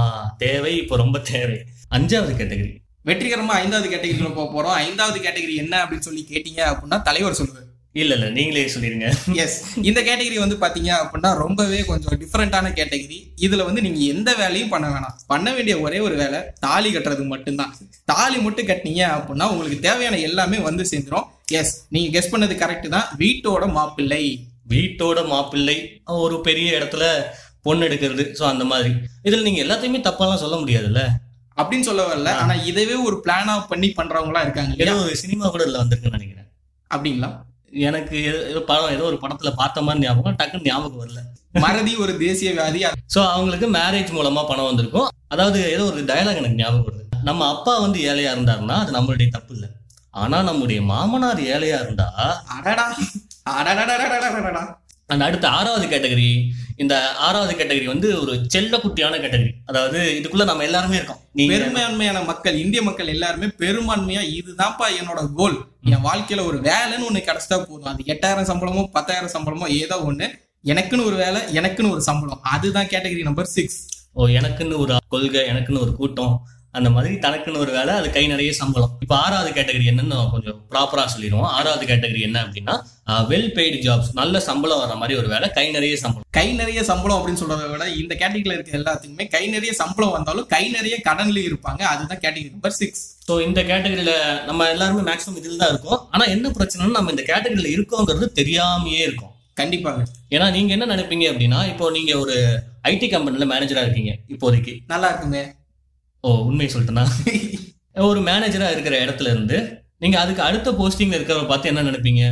தேவை 0.45 0.73
இப்போ 0.83 0.95
ரொம்ப 1.03 1.17
தேவை. 1.33 1.59
அஞ்சாவது 1.97 2.33
கேட்டகரி 2.39 2.73
வெற்றிகரமா 3.09 3.55
ஐந்தாவது 3.63 3.87
கேட்டகரிக்குள்ள 3.91 4.33
போக 4.37 4.47
போறோம். 4.53 4.75
ஐந்தாவது 4.85 5.17
கேட்டகரி 5.25 5.55
என்ன 5.63 5.75
அப்படின்னு 5.83 6.07
சொல்லி 6.07 6.21
கேட்டீங்க 6.31 6.61
அப்படின்னா 6.69 6.97
தலைவர் 7.09 7.37
சொல்லுவார். 7.39 7.54
இல்ல 8.01 8.13
இல்ல 8.15 8.29
நீங்களே 8.29 8.63
சொல்லிருங்க. 8.73 9.07
எஸ் 9.43 9.57
இந்த 9.89 9.99
கேட்டகரி 10.07 10.37
வந்து 10.43 10.57
பாத்தீங்க 10.63 10.89
அப்படின்னா 11.01 11.29
ரொம்பவே 11.43 11.77
கொஞ்சம் 11.89 12.17
டிஃப்ரெண்டான 12.21 12.71
கேட்டகரி 12.79 13.19
இதுல 13.45 13.65
வந்து 13.65 13.81
நீங்க 13.81 13.99
எந்த 14.13 14.33
வேலையும் 14.33 14.71
பண்ண 14.73 14.87
வேணாம். 14.87 15.15
பண்ண 15.27 15.53
வேண்டிய 15.53 15.75
ஒரே 15.79 15.99
ஒரு 15.99 16.15
வேலை 16.15 16.39
தாலி 16.59 16.89
கட்டுறது 16.95 17.23
மட்டும்தான். 17.23 17.71
தாலி 18.05 18.37
மட்டும் 18.37 18.67
கட்டினீங்க 18.67 19.03
அப்படின்னா 19.17 19.47
உங்களுக்கு 19.51 19.79
தேவையான 19.79 20.19
எல்லாமே 20.29 20.57
வந்து 20.57 20.85
சேர்ந்துரும். 20.91 21.27
எஸ் 21.51 21.73
நீங்க 21.89 22.19
கெஸ் 22.19 22.31
பண்ணது 22.33 22.55
கரெக்ட் 22.63 22.89
தான். 22.89 23.07
வீட்டோட 23.23 23.71
மாப்பிள்ளை. 23.71 24.23
வீட்டோட 24.69 25.27
மாப்பிள்ளை 25.27 25.77
ஒரு 26.07 26.41
பெரிய 26.41 26.77
இடத்துல 26.79 27.05
பொண்ணு 27.61 27.87
எடுக்கிறது 27.87 28.23
ஸோ 28.39 28.43
அந்த 28.43 28.63
மாதிரி. 28.63 28.93
இதுல 29.23 29.41
நீங்க 29.41 29.61
எல்லாத்தையுமே 29.65 30.01
தப்பாலாம் 30.09 30.43
சொல்ல 30.45 30.55
முடியாதுல்ல? 30.55 31.03
அப்படின்னு 31.57 31.87
சொல்ல 31.89 32.03
வரல. 32.07 32.29
ஆனா 32.43 32.53
இதவே 32.63 32.95
ஒரு 33.07 33.21
பிளானா 33.25 33.53
பண்ணி 33.67 33.87
பண்றவங்களா 33.97 34.41
இருக்காங்க 34.41 34.73
ஏதோ 34.77 34.95
ஒரு 34.95 35.15
சினிமா 35.15 35.47
கூட 35.47 35.63
இதுல 35.63 35.81
வந்திருக்குன்னு 35.83 36.17
நினைக்கிறேன். 36.19 36.49
அப்படிங்களா? 36.91 37.29
எனக்கு 37.89 38.17
ஏதோ 38.49 38.59
படம் 38.59 38.93
ஏதோ 38.95 39.03
ஒரு 39.03 39.17
படத்துல 39.21 39.49
பார்த்த 39.55 39.81
மாதிரி 39.81 40.05
ஞாபகம் 40.05 40.35
டக்குன்னு 40.35 40.63
ஞாபகம் 40.63 41.01
வரல. 41.01 41.19
மறதி 41.63 41.95
ஒரு 41.95 42.17
தேசிய 42.17 42.51
வியாதி. 42.51 42.79
ஸோ 43.15 43.19
அவங்களுக்கு 43.31 43.67
மேரேஜ் 43.69 44.11
மூலமா 44.17 44.47
பணம் 44.47 44.65
வந்திருக்கும். 44.65 45.09
அதாவது 45.27 45.71
ஏதோ 45.71 45.83
ஒரு 45.83 46.01
டயலாக் 46.01 46.41
எனக்கு 46.41 46.61
ஞாபகம் 46.63 46.87
வருது. 46.87 47.03
நம்ம 47.23 47.47
அப்பா 47.55 47.77
வந்து 47.77 47.99
ஏழையா 47.99 48.31
இருந்தாருன்னா 48.35 48.77
அது 48.83 48.91
நம்மளுடைய 48.91 49.29
தப்பு 49.29 49.53
இல்லை. 49.53 49.69
ஆனா 50.11 50.41
நம்முடைய 50.41 50.81
மாமனார் 50.81 51.41
ஏழையா 51.55 51.77
இருந்தா 51.85 52.07
அடடா. 52.57 52.85
அடடா 53.45 53.83
அந்த 55.09 55.23
அடுத்த 55.25 55.45
ஆறாவது 55.47 55.85
கேட்டகரி 55.87 56.29
இந்த 56.83 56.93
ஆறாவது 57.25 57.53
கேட்டகரி 57.57 57.85
வந்து 57.85 58.07
ஒரு 58.21 58.33
செல்ல 58.53 58.77
குட்டியான 58.77 59.19
கேட்டகரி 59.23 59.51
அதாவது 59.65 59.99
இதுக்குள்ள 60.19 60.45
நம்ம 60.49 60.63
எல்லாருமே 60.63 60.97
இருக்கோம். 60.99 61.19
பெரும்பான்மையான 61.51 62.23
மக்கள் 62.29 62.57
இந்திய 62.63 62.81
மக்கள் 62.81 63.11
எல்லாருமே 63.15 63.47
பெரும்பான்மையா 63.63 64.23
இதுதான்ப்பா 64.39 64.87
என்னோட 64.99 65.21
கோல் 65.39 65.57
என் 65.91 66.05
வாழ்க்கையில 66.07 66.45
ஒரு 66.45 66.57
வேலைன்னு 66.69 67.07
ஒண்ணு 67.09 67.21
கிடைச்சா 67.27 67.57
போதும். 67.67 67.91
அது 67.91 68.09
எட்டாயிரம் 68.13 68.49
சம்பளமோ 68.51 68.83
பத்தாயிரம் 68.97 69.33
சம்பளமோ 69.35 69.67
ஏதோ 69.83 69.97
ஒண்ணு. 70.09 70.27
எனக்குன்னு 70.63 71.07
ஒரு 71.09 71.17
வேலை 71.23 71.41
எனக்குன்னு 71.59 71.93
ஒரு 71.95 72.03
சம்பளம். 72.09 72.41
அதுதான் 72.55 72.91
கேட்டகரி 72.93 73.23
நம்பர் 73.29 73.53
சிக்ஸ் 73.55 73.79
ஓ 74.13 74.27
எனக்குன்னு 74.39 74.75
ஒரு 74.83 74.93
கொள்கை 75.13 75.41
எனக்குன்னு 75.51 75.83
ஒரு 75.85 75.93
கூட்டம். 75.95 76.35
அந்த 76.77 76.89
மாதிரி 76.95 77.13
தனக்குன்னு 77.25 77.61
ஒரு 77.63 77.71
வேலை 77.77 77.93
அது 77.99 78.07
கை 78.15 78.23
நிறைய 78.33 78.51
சம்பளம். 78.59 78.91
இப்போ 79.03 79.15
ஆறாவது 79.25 79.49
கேட்டகரி 79.57 79.85
என்னன்னு 79.91 80.17
கொஞ்சம் 80.33 80.57
ப்ராப்பரா 80.71 81.03
சொல்லிடுவோம். 81.13 81.49
ஆறாவது 81.57 81.83
கேட்டகரி 81.91 82.21
என்ன 82.27 82.37
அப்படின்னா 82.45 82.75
வெல் 83.31 83.51
பெய்டு 83.57 83.77
ஜாப்ஸ் 83.85 84.11
நல்ல 84.19 84.39
சம்பளம் 84.47 84.81
வர 84.83 84.93
மாதிரி 85.01 85.17
ஒரு 85.21 85.27
வேலை 85.33 85.47
கை 85.57 85.65
நிறைய 85.75 85.95
சம்பளம். 86.03 86.27
கை 86.37 86.47
நிறைய 86.61 86.79
சம்பளம் 86.91 87.17
அப்படின்னு 87.19 87.41
சொல்றதை 87.43 87.67
விட 87.73 87.85
இந்த 88.01 88.13
கேட்டகரியில 88.21 88.55
இருக்க 88.57 88.79
எல்லாத்துக்குமே 88.79 89.27
கை 89.35 89.43
நிறைய 89.55 89.73
சம்பளம் 89.81 90.15
வந்தாலும் 90.15 90.47
கை 90.55 90.63
நிறைய 90.77 90.97
கடன்ல 91.09 91.41
இருப்பாங்க. 91.49 91.81
அதுதான் 91.93 92.21
கேட்டகரி 92.25 92.49
நம்பர் 92.55 92.77
சிக்ஸ் 92.81 93.03
ஸோ 93.27 93.35
இந்த 93.47 93.59
கேட்டகரியில 93.71 94.13
நம்ம 94.49 94.67
எல்லாருமே 94.73 95.03
மேக்ஸிமம் 95.11 95.39
இதில் 95.41 95.61
தான் 95.63 95.71
இருக்கோம். 95.73 96.01
ஆனா 96.13 96.25
என்ன 96.35 96.51
பிரச்சனைன்னா 96.57 96.97
நம்ம 96.99 97.13
இந்த 97.15 97.25
கேட்டகரியில 97.31 97.73
இருக்கோங்கிறது 97.75 98.27
தெரியாமையே 98.41 99.03
இருக்கும். 99.09 99.31
கண்டிப்பாக 99.59 100.01
ஏன்னா 100.35 100.47
நீங்க 100.55 100.71
என்ன 100.75 100.85
நினைப்பீங்க 100.93 101.25
அப்படின்னா 101.31 101.59
இப்போ 101.73 101.85
நீங்க 101.97 102.13
ஒரு 102.23 102.35
ஐடி 102.91 103.07
கம்பெனில 103.13 103.45
மேனேஜரா 103.51 103.83
இருக்கீங்க 103.85 104.11
இப்போதைக்கு. 104.33 104.73
நல்லா 104.93 105.09
இருக்குங்க. 105.11 105.39
ஓ 106.25 106.29
உண்மையை 106.49 106.69
சொல்லிட்டேன்னா 106.73 107.05
ஒரு 108.09 108.19
மேனேஜரா 108.27 108.67
இருக்கிற 108.75 108.95
இடத்துல 109.05 109.31
இருந்து 109.33 109.57
நீங்க 110.03 110.17
அதுக்கு 110.19 110.41
அடுத்த 110.41 110.69
போஸ்டிங்ல 110.79 111.17
இருக்கிறவரை 111.17 111.47
பார்த்து 111.49 111.69
என்ன 111.71 111.83
நினைப்பீங்க? 111.89 112.23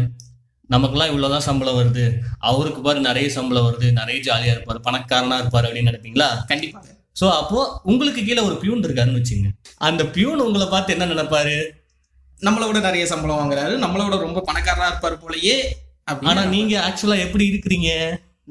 நமக்கெல்லாம் 0.69 1.11
இவ்வளவுதான் 1.11 1.45
சம்பளம் 1.47 1.77
வருது. 1.79 2.05
அவருக்கு 2.49 2.81
பாரு 2.81 2.99
நிறைய 3.07 3.27
சம்பளம் 3.35 3.65
வருது. 3.67 3.87
நிறைய 3.99 4.17
ஜாலியா 4.27 4.53
இருப்பாரு. 4.55 4.79
பணக்காரனா 4.87 5.35
இருப்பாரு 5.41 5.67
அப்படின்னு 5.67 5.91
நினைப்பீங்களா? 5.91 6.29
கண்டிப்பாக 6.51 6.91
சோ 7.19 7.25
அப்போ 7.39 7.59
உங்களுக்கு 7.83 8.21
கீழே 8.27 8.41
ஒரு 8.49 8.55
பியூன் 8.61 8.83
இருக்காருன்னு 8.85 9.19
வச்சுங்க 9.19 9.49
அந்த 9.87 10.03
பியூன் 10.15 10.43
உங்களை 10.45 10.67
பார்த்து 10.67 10.93
என்ன 10.95 11.07
நினைப்பாரு? 11.13 11.57
நம்மளை 12.41 12.65
விட 12.67 12.79
நிறைய 12.79 13.05
சம்பளம் 13.11 13.39
வாங்குறாரு. 13.41 13.73
நம்மளை 13.83 14.03
விட 14.05 14.17
ரொம்ப 14.27 14.43
பணக்காரரா 14.49 14.89
இருப்பாரு 14.91 15.17
போலயே 15.23 15.57
ஆனா 16.05 16.41
அப்படின்னு 16.41 16.53
நீங்க 16.55 16.73
ஆக்சுவலா 16.87 17.17
எப்படி 17.25 17.45
இருக்கிறீங்க? 17.51 17.89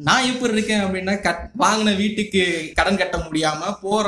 நான் 0.08 0.28
எப்படி 0.30 0.52
இருக்கேன் 0.52 0.84
அப்படின்னா 0.84 1.14
கட் 1.26 1.42
வாங்கின 1.58 1.96
வீட்டுக்கு 1.96 2.44
கடன் 2.74 3.00
கட்ட 3.02 3.16
முடியாம 3.26 3.72
போற 3.82 4.06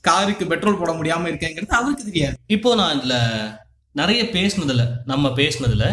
காருக்கு 0.00 0.46
பெட்ரோல் 0.46 0.78
போட 0.78 0.92
முடியாம 0.92 1.28
இருக்கேங்கிறது 1.30 1.78
அவருக்கு 1.80 2.04
தெரியாது. 2.04 2.36
இப்போ 2.46 2.74
நான் 2.74 3.00
இதுல 3.00 3.16
நிறைய 3.92 4.22
பேசுனதுல 4.22 4.82
நம்ம 5.04 5.28
பேசுனதுல 5.28 5.86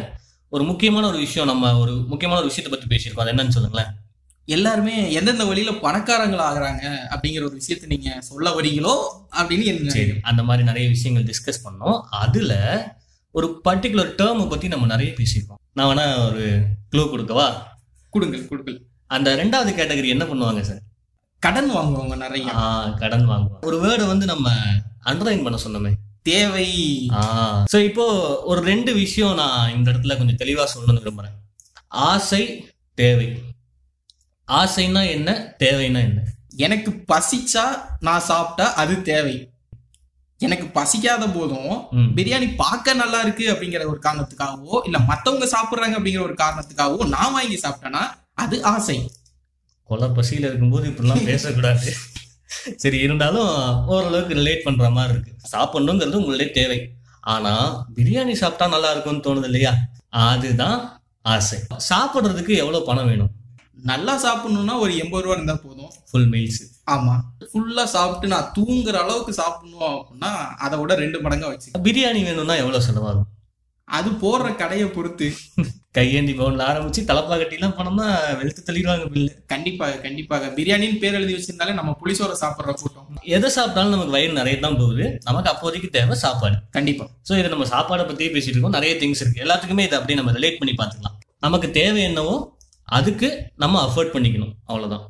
ஒரு 0.50 0.64
முக்கியமான 0.64 1.08
ஒரு 1.08 1.18
விஷயம் 1.18 1.48
நம்ம 1.48 1.78
ஒரு 1.78 1.94
முக்கியமான 2.08 2.42
ஒரு 2.42 2.52
விஷயத்தை 2.54 2.80
பத்தி 2.80 2.88
பேசியிருக்கோம். 2.94 3.20
அது 3.20 3.32
என்னன்னு 3.32 3.56
சொல்லுங்களேன். 3.58 3.92
எல்லாருமே 4.46 5.12
எந்தெந்த 5.12 5.46
வழியில 5.46 5.72
பணக்காரங்கள் 5.72 6.44
ஆகுறாங்க 6.48 6.84
அப்படிங்கிற 7.10 7.44
ஒரு 7.44 7.62
விஷயத்த 7.62 7.86
நீங்க 7.86 8.22
சொல்ல 8.22 8.62
வரீங்களோ 8.62 8.94
அப்படின்னு 9.38 9.64
என்ன 9.64 10.20
அந்த 10.22 10.44
மாதிரி 10.44 10.66
நிறைய 10.66 10.90
விஷயங்கள் 10.90 11.28
டிஸ்கஸ் 11.32 11.64
பண்ணோம். 11.64 12.02
அதுல 12.02 12.54
ஒரு 13.32 13.62
பர்டிகுலர் 13.70 14.12
டேர்மை 14.22 14.50
பத்தி 14.50 14.68
நம்ம 14.68 14.86
நிறைய 14.86 15.14
பேசியிருக்கோம். 15.14 15.62
நான் 15.74 15.90
வேணா 15.90 16.26
ஒரு 16.28 16.44
க்ளூ 16.92 17.04
கொடுக்கவா? 17.14 17.48
கொடுங்கள் 18.10 18.48
கொடுங்கள். 18.48 18.82
அந்த 19.08 19.36
ரெண்டாவது 19.36 19.72
கேட்டகரி 19.80 20.08
என்ன 20.08 20.26
பண்ணுவாங்க 20.26 20.62
சார் 20.62 20.82
கடன் 21.42 21.70
வாங்குவாங்க 21.76 22.16
நிறைய. 22.16 22.46
கடன் 23.00 23.26
வாங்குவாங்க. 23.30 23.66
ஒரு 23.70 23.78
வேர்டை 23.84 24.06
வந்து 24.08 24.26
நம்ம 24.26 24.50
அண்டர்லைன் 25.04 25.44
பண்ண 25.44 25.58
சொன்னோமே. 25.66 25.92
தேவை. 26.22 26.70
ஸோ 27.72 27.78
இப்போ 27.84 28.06
ஒரு 28.44 28.62
ரெண்டு 28.62 28.94
விஷயம் 28.94 29.36
நான் 29.36 29.74
இந்த 29.74 29.92
இடத்துல 29.92 30.18
கொஞ்சம் 30.18 30.40
தெளிவா 30.44 30.64
சொல்லணும்னு 30.74 31.04
விரும்புறேன். 31.04 31.36
ஆசை 31.88 32.44
தேவை. 32.94 33.28
ஆசைன்னா 34.48 35.02
என்ன? 35.10 35.30
தேவைன்னா 35.64 36.02
என்ன? 36.10 36.22
எனக்கு 36.56 36.92
பசிச்சா 37.12 37.66
நான் 38.00 38.26
சாப்பிட்டா 38.32 38.74
அது 38.74 39.02
தேவை. 39.02 39.36
எனக்கு 40.40 40.66
பசிக்காத 40.80 41.26
போதும். 41.34 41.74
பிரியாணி 42.18 42.48
பார்க்க 42.56 42.94
நல்லா 42.94 43.20
இருக்கு 43.22 43.46
அப்படிங்கிற 43.54 43.84
ஒரு 43.86 44.00
காரணத்துக்காகவோ 44.06 44.78
இல்ல 44.86 44.98
மத்தவங்க 45.00 45.46
சாப்பிடுறாங்க 45.56 45.98
அப்படிங்கிற 46.00 46.22
ஒரு 46.22 46.36
காரணத்துக்காகவோ 46.44 47.08
நான் 47.08 47.32
வாங்கி 47.32 47.60
சாப்பிட்டேன்னா 47.64 48.04
அது 48.34 48.64
ஆசை. 48.64 48.98
கொலை 49.90 50.08
பசியில 50.10 50.50
இருக்கும்போது 50.50 50.90
இப்படிலாம் 50.90 51.26
பேசக்கூடாது. 51.32 51.90
சரி 52.78 52.98
இருந்தாலும் 52.98 53.50
ஓரளவுக்கு 53.88 54.34
ரிலேட் 54.34 54.64
பண்ற 54.64 54.90
மாதிரி 54.90 55.14
இருக்கு. 55.14 55.32
சாப்பிடணுங்கிறது 55.52 56.14
உங்களுடைய 56.14 56.52
தேவை. 56.52 56.80
ஆனா 57.24 57.54
பிரியாணி 57.96 58.32
சாப்பிட்டா 58.34 58.68
நல்லா 58.68 58.92
இருக்கும்னு 58.92 59.26
தோணுது 59.26 59.44
இல்லையா? 59.44 59.74
அதுதான் 60.26 60.78
ஆசை. 61.26 61.58
சாப்பிடுறதுக்கு 61.90 62.56
எவ்வளவு 62.56 62.86
பணம் 62.86 63.08
வேணும்? 63.08 63.32
நல்லா 63.84 64.14
சாப்பிடணும்னா 64.24 64.80
ஒரு 64.80 64.98
எண்பது 64.98 65.24
ரூபா 65.24 65.36
இருந்தா 65.36 65.56
போதும். 65.56 65.92
ஃபுல் 66.12 66.30
மீல்ஸ் 66.30 66.62
ஆமா. 66.92 67.16
ஃபுல்லா 67.50 67.84
சாப்பிட்டு 67.86 68.28
நான் 68.28 68.52
தூங்குற 68.58 68.96
அளவுக்கு 68.96 69.34
சாப்பிடணும் 69.34 69.96
அப்படின்னா 69.96 70.32
அதை 70.58 70.80
விட 70.80 70.96
ரெண்டு 70.96 71.22
மடங்கா 71.22 71.48
வச்சு 71.48 71.72
பிரியாணி 71.84 72.24
வேணும்னா 72.24 72.56
எவ்வளவு 72.56 72.86
செலவாகும்? 72.88 73.30
அது 73.88 74.10
போடுற 74.22 74.56
கடையை 74.56 74.88
பொறுத்து. 74.90 75.28
கையேந்தி 75.98 76.34
பவுன்ல 76.40 76.64
ஆரம்பிச்சு 76.70 77.02
தலப்பா 77.10 77.36
கட்டிலாம் 77.42 77.76
பணம்னா 77.78 78.06
வெளுத்து 78.40 78.62
தள்ளிடுவாங்க 78.68 79.06
பில்லு. 79.14 79.32
கண்டிப்பாக 79.54 79.98
கண்டிப்பாக. 80.06 80.48
பிரியாணின்னு 80.58 80.98
பேர் 81.04 81.14
எழுதி 81.14 81.34
வச்சிருந்தாலே 81.36 81.74
நம்ம 81.74 81.98
புளிசோரை 82.02 82.36
சாப்பிடுற 82.42 82.74
கூட்டம். 82.82 83.20
எதை 83.22 83.50
சாப்பிட்டாலும் 83.58 83.94
நமக்கு 83.96 84.12
வயிறு 84.12 84.34
நிறைய 84.34 84.60
தான் 84.60 84.78
போகுது. 84.78 85.20
நமக்கு 85.24 85.50
அப்போதைக்கு 85.50 85.90
தேவை 85.90 86.16
சாப்பாடு. 86.16 86.58
கண்டிப்பா. 86.70 87.08
ஸோ 87.30 87.34
இதை 87.40 87.50
நம்ம 87.50 87.66
சாப்பாடை 87.66 88.06
பத்தியே 88.12 88.30
பேசிட்டு 88.36 88.56
இருக்கோம். 88.58 88.78
நிறைய 88.80 88.96
திங்ஸ் 89.04 89.24
இருக்கு. 89.24 89.44
எல்லாத்துக்குமே 89.46 89.86
இதை 89.88 89.98
அப்படியே 90.00 90.20
நம்ம 90.20 90.34
ரிலேட் 90.40 90.58
பண்ணி 90.58 90.76
பார்த்துக்கலாம். 90.82 91.18
நமக்கு 91.40 91.72
தேவை 91.72 92.04
என்னவோ 92.04 92.36
அதுக்கு 92.84 93.52
நம்ம 93.56 93.80
அஃபோர்ட் 93.88 94.14
பண்ணிக்கணும். 94.16 94.54
அவ்வளவுதான். 94.66 95.06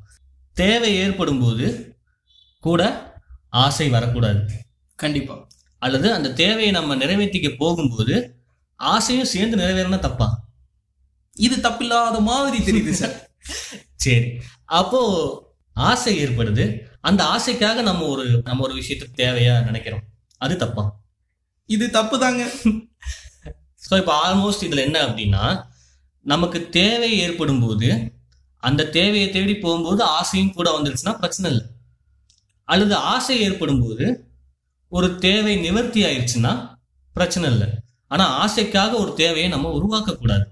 தேவை 0.53 0.95
ஏற்படும் 0.95 1.41
போது 1.41 1.95
கூட 2.59 2.83
ஆசை 3.49 3.89
வரக்கூடாது. 3.89 4.39
கண்டிப்பா. 4.95 5.35
அல்லது 5.81 6.13
அந்த 6.13 6.33
தேவையை 6.33 6.71
நம்ம 6.71 6.95
நிறைவேற்றிக்க 6.95 7.49
போகும்போது 7.57 8.15
ஆசையும் 8.75 9.31
சேர்ந்து 9.33 9.57
நிறைவேறினா 9.57 9.99
தப்பா? 9.99 10.27
இது 11.37 11.55
தப்பில்லாத 11.67 12.17
மாதிரி 12.29 12.59
தெரியுது 12.67 12.93
சார். 13.01 13.15
சரி. 14.05 14.29
அப்போ 14.79 15.01
ஆசை 15.75 16.11
ஏற்படுது. 16.25 16.65
அந்த 17.01 17.21
ஆசைக்காக 17.35 17.81
நம்ம 17.81 18.05
ஒரு 18.13 18.25
நம்ம 18.47 18.63
ஒரு 18.67 18.73
விஷயத்துக்கு 18.81 19.21
தேவையா 19.23 19.55
நினைக்கிறோம். 19.69 20.03
அது 20.41 20.55
தப்பா? 20.63 20.83
இது 21.69 21.85
தப்பு 21.89 22.15
தாங்க 22.19 22.43
ஸோ 23.87 23.93
இப்போ 24.01 24.13
ஆல்மோஸ்ட் 24.25 24.65
இதில் 24.67 24.85
என்ன 24.87 24.97
அப்படின்னா 25.07 25.43
நமக்கு 26.25 26.59
தேவை 26.69 27.09
ஏற்படும் 27.25 27.63
போது 27.63 27.89
அந்த 28.63 28.87
தேவையை 28.97 29.27
தேடி 29.29 29.55
போகும்போது 29.55 30.01
ஆசையும் 30.03 30.55
கூட 30.57 30.67
வந்துருச்சுன்னா 30.77 31.13
பிரச்சனை 31.21 31.47
இல்லை. 31.51 31.65
அல்லது 32.67 32.95
ஆசை 32.95 33.35
ஏற்படும் 33.47 33.81
போது 33.83 34.05
ஒரு 34.91 35.07
தேவை 35.17 35.53
நிவர்த்தி 35.57 36.01
ஆயிடுச்சுன்னா 36.05 36.53
பிரச்சனை 37.15 37.45
இல்லை. 37.53 37.67
ஆனால் 38.07 38.33
ஆசைக்காக 38.43 38.91
ஒரு 39.03 39.13
தேவையை 39.13 39.49
நம்ம 39.49 39.71
உருவாக்கக்கூடாது. 39.77 40.45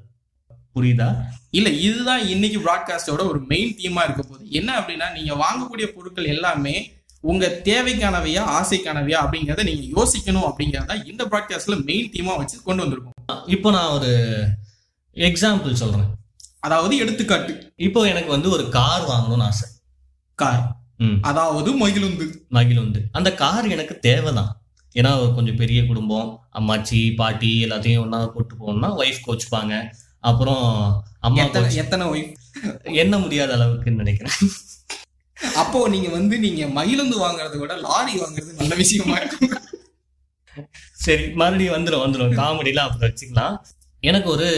புரியுதா? 0.75 1.07
இல்ல 1.49 1.69
இதுதான் 1.69 2.27
இன்னைக்கு 2.27 2.59
ப்ராட்காஸ்டோட 2.59 3.21
ஒரு 3.27 3.39
மெயின் 3.47 3.75
தீமா 3.75 4.03
இருக்க 4.03 4.21
போகுது. 4.21 4.49
என்ன 4.49 4.79
அப்படின்னா 4.79 5.07
நீங்க 5.11 5.33
வாங்கக்கூடிய 5.35 5.85
பொருட்கள் 5.85 6.25
எல்லாமே 6.25 6.75
உங்க 7.21 7.61
தேவைக்கானவையா 7.63 8.41
ஆசைக்கானவையா 8.59 9.19
அப்படிங்கறத 9.25 9.63
நீங்க 9.63 9.85
யோசிக்கணும் 9.97 10.47
அப்படிங்கறத 10.49 11.07
இந்த 11.07 11.25
ப்ராட்காஸ்ட்ல 11.25 11.83
மெயின் 11.83 12.09
தீமா 12.11 12.37
வச்சு 12.37 12.61
கொண்டு 12.61 12.83
வந்திருக்கோம். 12.83 13.47
இப்போ 13.47 13.71
நான் 13.71 13.91
ஒரு 13.91 14.11
எக்ஸாம்பிள் 15.15 15.73
சொல்கிறேன் 15.73 16.09
அதாவது 16.59 16.97
எடுத்துக்காட்டு. 16.97 17.73
இப்போ 17.75 18.01
எனக்கு 18.03 18.29
வந்து 18.29 18.49
ஒரு 18.49 18.69
கார் 18.69 19.01
வாங்கணும்னு 19.01 19.41
ஆசை. 19.41 19.69
கார் 20.39 20.81
அதாவது 21.21 21.71
மகிழுந்து. 21.71 22.45
மகிழுந்து. 22.49 22.99
அந்த 23.11 23.33
கார் 23.33 23.65
எனக்கு 23.67 23.99
தேவைதான். 23.99 24.51
ஏன்னா 24.95 25.33
கொஞ்சம் 25.35 25.55
பெரிய 25.55 25.85
குடும்பம் 25.85 26.27
அம்மாச்சி 26.53 27.15
பாட்டி 27.15 27.65
எல்லாத்தையும் 27.65 27.99
ஒன்றா 27.99 28.25
கூட்டு 28.25 28.55
போகணும்னா 28.55 28.89
ஒய்ஃப் 29.01 29.25
கோச்சுப்பாங்க 29.27 29.73
அப்புறம் 30.23 30.65
அம்மா 31.19 31.43
எத்தனை 31.69 32.07
ஒய்ஃப் 32.07 32.33
எண்ண 32.83 33.17
முடியாத 33.17 33.55
அளவுக்குன்னு 33.55 34.01
நினைக்கிறேன். 34.03 34.37
அப்போ 35.55 35.87
நீங்க 35.87 36.09
வந்து 36.09 36.39
நீங்க 36.39 36.67
மகிழுந்து 36.67 37.15
வாங்குறத 37.27 37.57
விட 37.57 37.75
லாரி 37.75 38.13
வாங்குறது 38.19 38.53
நல்ல 38.53 38.75
விஷயமா 38.75 39.17
இருக்கும். 39.17 39.53
சரி 40.93 41.29
மறுபடியும் 41.29 41.75
வந்துடும் 41.75 42.03
வந்துடும் 42.05 42.37
காமெடிலாம் 42.39 42.87
அப்புறம் 42.87 43.13
வச்சுக்கலாம். 43.13 43.55
எனக்கு 43.99 44.29
ஒரு 44.29 44.49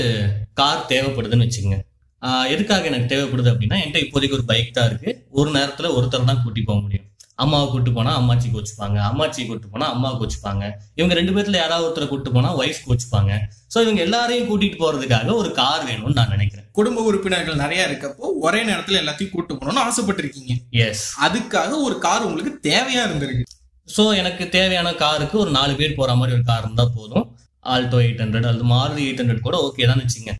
கார் 0.53 0.86
தேவைப்படுதுன்னு 0.88 1.45
வச்சுக்கோங்க. 1.45 1.79
ஆஹ் 2.22 2.50
எதுக்காக 2.50 2.86
எனக்கு 2.86 3.15
தேவைப்படுது 3.15 3.53
அப்படின்னா 3.53 3.77
என்கிட்ட 3.84 4.03
இப்போதைக்கு 4.05 4.38
ஒரு 4.38 4.45
பைக் 4.45 4.74
தான் 4.74 4.86
இருக்கு. 4.86 5.25
ஒரு 5.29 5.51
நேரத்துல 5.51 5.89
ஒருத்தர் 5.98 6.24
தான் 6.24 6.43
கூட்டி 6.43 6.62
போக 6.62 6.79
முடியும். 6.79 7.14
அம்மாவை 7.44 7.65
கூட்டு 7.72 7.92
போனா 7.96 8.12
அம்மாச்சி 8.20 8.48
கோச்சுப்பாங்க 8.54 8.98
அம்மாச்சி 9.08 9.42
கூட்டு 9.48 9.68
போனா 9.72 9.88
அம்மா 9.96 10.10
கோச்சுப்பாங்க. 10.20 10.63
இவங்க 11.00 11.13
ரெண்டு 11.20 11.34
பேர்த்துல 11.36 11.58
யாராவது 11.62 11.86
ஒருத்தரை 11.88 12.08
கூட்டு 12.12 12.30
போனா 12.36 12.50
ஒய்ஃப் 12.62 12.82
கோச்சுப்பாங்க. 12.88 13.32
ஸோ 13.74 13.77
இவங்க 13.86 14.01
எல்லாரையும் 14.08 14.48
கூட்டிட்டு 14.51 14.77
போறதுக்காக 14.84 15.34
ஒரு 15.42 15.50
கார் 15.60 15.84
வேணும்னு 15.89 16.18
நான் 16.20 16.34
நினைக்கிறேன். 16.36 16.68
குடும்ப 16.80 17.04
உறுப்பினர்கள் 17.10 17.62
நிறைய 17.63 17.88
இருக்கப்போ 17.89 18.27
ஒரே 18.48 18.62
நேரத்துல 18.70 19.00
எல்லாத்தையும் 19.04 19.34
கூட்டு 19.36 19.54
போகணும்னு 19.54 19.84
ஆசைப்பட்டிருக்கீங்க. 19.88 20.56
எஸ் 20.86 21.06
அதுக்காக 21.27 21.72
ஒரு 21.88 21.98
கார் 22.08 22.27
உங்களுக்கு 22.30 22.54
தேவையா 22.70 23.04
இருந்திருக்கு? 23.08 23.46
ஸோ 23.88 24.04
எனக்கு 24.22 24.44
தேவையான 24.58 24.89
காருக்கு 25.04 25.38
ஒரு 25.44 25.54
நாலு 25.58 25.74
பேர் 25.82 26.00
போற 26.00 26.13
மாதிரி 26.20 26.36
ஒரு 26.38 26.46
கார் 26.51 26.65
இருந்தா 26.65 26.86
போதும். 26.98 27.27
ஆல்டோ 27.74 28.00
எயிட் 28.06 28.22
ஹண்ட்ரட் 28.24 28.48
அல்லது 28.50 28.68
மாருதி 28.74 29.04
எயிட் 29.08 29.22
ஹண்ட்ரட் 29.22 29.48
கூட 29.48 29.58
ஓகே 29.68 29.88
தான் 29.92 30.01
வச்சுங்க 30.04 30.34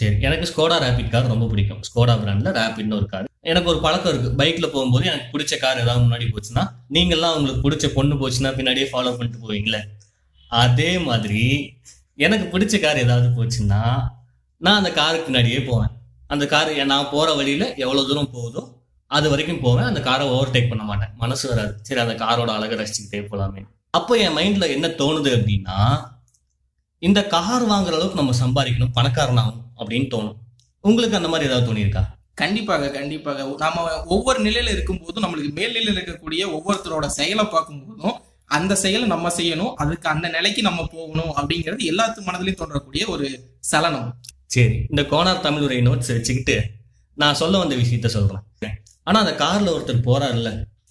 சரி 0.00 0.16
எனக்கு 0.28 0.48
ஸ்கோடா 0.50 0.76
ரேபிட் 0.84 1.12
கார் 1.14 1.32
ரொம்ப 1.34 1.48
பிடிக்கும். 1.52 1.82
ஸ்கோடா 1.88 2.14
பிராண்ட்ல 2.22 2.52
ரேபிட்னு 2.60 2.98
ஒரு 3.00 3.08
கார் 3.14 3.27
எனக்கு 3.50 3.70
ஒரு 3.72 3.80
பழக்கம் 3.84 4.12
இருக்கு. 4.12 4.30
பைக்ல 4.40 4.66
போகும்போது 4.72 5.04
எனக்கு 5.10 5.28
பிடிச்ச 5.34 5.56
கார் 5.58 5.82
ஏதாவது 5.84 6.04
முன்னாடி 6.04 6.26
போச்சுன்னா 6.34 6.62
நீங்கெல்லாம் 6.94 7.36
உங்களுக்கு 7.36 7.62
பிடிச்ச 7.66 7.86
பொண்ணு 7.96 8.14
போச்சுன்னா 8.20 8.50
பின்னாடியே 8.58 8.86
ஃபாலோ 8.92 9.10
பண்ணிட்டு 9.18 9.40
போவீங்களே? 9.44 9.80
அதே 10.50 10.90
மாதிரி 11.08 11.44
எனக்கு 12.26 12.46
பிடிச்ச 12.52 12.80
கார் 12.80 13.04
ஏதாவது 13.04 13.28
போச்சுன்னா 13.36 13.82
நான் 14.60 14.78
அந்த 14.80 14.90
காருக்கு 14.92 15.28
பின்னாடியே 15.28 15.60
போவேன். 15.66 15.92
அந்த 16.26 16.46
கார் 16.46 16.70
நான் 16.92 17.10
போற 17.12 17.28
வழியில 17.32 17.66
எவ்வளவு 17.74 18.08
தூரம் 18.08 18.30
போகுதோ 18.32 18.62
அது 19.10 19.26
வரைக்கும் 19.32 19.60
போவேன். 19.60 19.88
அந்த 19.90 20.00
காரை 20.00 20.24
ஓவர்டேக் 20.28 20.68
பண்ண 20.68 20.84
மாட்டேன். 20.84 21.12
மனசு 21.16 21.44
வராது. 21.48 21.72
சரி 21.82 22.00
அந்த 22.00 22.14
காரோட 22.24 22.50
அழகை 22.56 22.76
ரசிச்சுக்கிட்டே 22.78 23.20
போலாமே. 23.30 23.62
அப்போ 23.90 24.14
என் 24.24 24.36
மைண்ட்ல 24.36 24.66
என்ன 24.68 24.86
தோணுது 25.02 25.30
அப்படின்னா 25.38 25.78
இந்த 27.02 27.20
கார் 27.34 27.64
வாங்குற 27.64 27.94
அளவுக்கு 27.98 28.20
நம்ம 28.20 28.34
சம்பாதிக்கணும். 28.42 28.94
பணக்காரனாகும் 28.94 29.64
அப்படின்னு 29.76 30.08
தோணும். 30.14 30.38
உங்களுக்கு 30.80 31.16
அந்த 31.16 31.28
மாதிரி 31.28 31.48
ஏதாவது 31.50 31.68
தோணியிருக்கா? 31.68 32.02
கண்டிப்பாக 32.40 32.90
கண்டிப்பாக. 32.96 33.44
நம்ம 33.64 33.84
ஒவ்வொரு 34.14 34.40
நிலையில 34.46 34.72
இருக்கும்போதும் 34.76 35.24
நம்மளுக்கு 35.24 35.52
மேல் 35.58 35.76
நிலையில 35.76 36.00
இருக்கக்கூடிய 36.00 36.42
ஒவ்வொருத்தரோட 36.56 37.06
செயலை 37.18 37.44
பார்க்கும்போதும் 37.54 38.16
அந்த 38.50 38.74
செயலை 38.82 39.06
நம்ம 39.12 39.30
செய்யணும் 39.38 39.72
அதுக்கு 39.82 40.08
அந்த 40.12 40.26
நிலைக்கு 40.34 40.62
நம்ம 40.68 40.84
போகணும் 40.94 41.32
அப்படிங்கிறது 41.38 41.88
எல்லாத்து 41.92 42.26
மனதிலையும் 42.26 42.60
தோன்றக்கூடிய 42.60 43.04
ஒரு 43.14 43.26
சலனம். 43.70 44.08
சரி 44.46 44.76
இந்த 44.90 45.02
கோனார் 45.12 45.44
தமிழ் 45.46 45.64
உரை 45.66 45.78
நோட்ஸ் 45.88 46.14
வச்சுக்கிட்டு 46.16 46.56
நான் 47.16 47.38
சொல்ல 47.40 47.58
வந்த 47.58 47.76
விஷயத்த 47.82 48.08
சொல்றேன். 48.16 48.44
ஆனா 49.08 49.18
அந்த 49.24 49.34
கார்ல 49.44 49.74
ஒருத்தர் 49.76 50.06
போறாருல்ல 50.08 50.50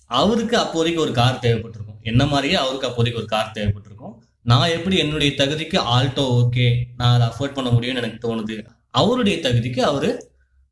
அவருக்கு 0.10 0.56
அப்போதைக்கு 0.58 1.02
ஒரு 1.02 1.12
கார் 1.12 1.42
தேவைப்பட்டிருக்கும். 1.42 2.00
என்ன 2.02 2.26
மாதிரியே 2.26 2.58
அவருக்கு 2.64 2.88
அப்போதைக்கு 2.90 3.22
ஒரு 3.22 3.30
கார் 3.34 3.54
தேவைப்பட்டிருக்கும். 3.56 4.14
நான் 4.42 4.74
எப்படி 4.76 4.98
என்னுடைய 4.98 5.32
தகுதிக்கு 5.38 5.78
ஆல்டோ 5.96 6.26
ஓகே 6.42 6.68
நான் 6.98 7.16
அதை 7.16 7.26
அஃபோர்ட் 7.30 7.58
பண்ண 7.58 7.70
முடியும்னு 7.72 8.02
எனக்கு 8.04 8.20
தோணுது. 8.26 8.56
அவருடைய 9.00 9.38
தகுதிக்கு 9.46 9.82
அவரு 9.92 10.10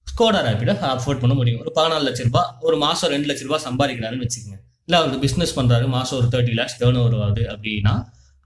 ஸ்கோடா 0.08 0.40
ரேபிட 0.48 0.72
அஃபோர்ட் 0.90 1.20
பண்ண 1.20 1.34
முடியும். 1.34 1.60
ஒரு 1.60 1.72
பதினாலு 1.76 2.06
லட்ச 2.08 2.24
ரூபாய் 2.24 2.46
ஒரு 2.60 2.78
மாசம் 2.78 3.10
ரெண்டு 3.10 3.34
லட்ச 3.34 3.44
ரூபாய் 3.44 3.64
சம்பாதிக்கிறாருன்னு 3.64 4.26
வச்சுக்கோங்க. 4.26 4.58
இல்ல 4.86 4.98
அவருக்கு 4.98 5.20
பிசினஸ் 5.20 5.60
பண்றாரு 5.60 5.88
மாசம் 5.88 6.18
ஒரு 6.20 6.28
தேர்ட்டி 6.32 6.54
லேக்ஸ் 6.54 6.84
டேர்ன் 6.84 6.98
ஓவர் 6.98 7.22
ஆகுது 7.22 7.42
அப்படின்னா 7.50 7.94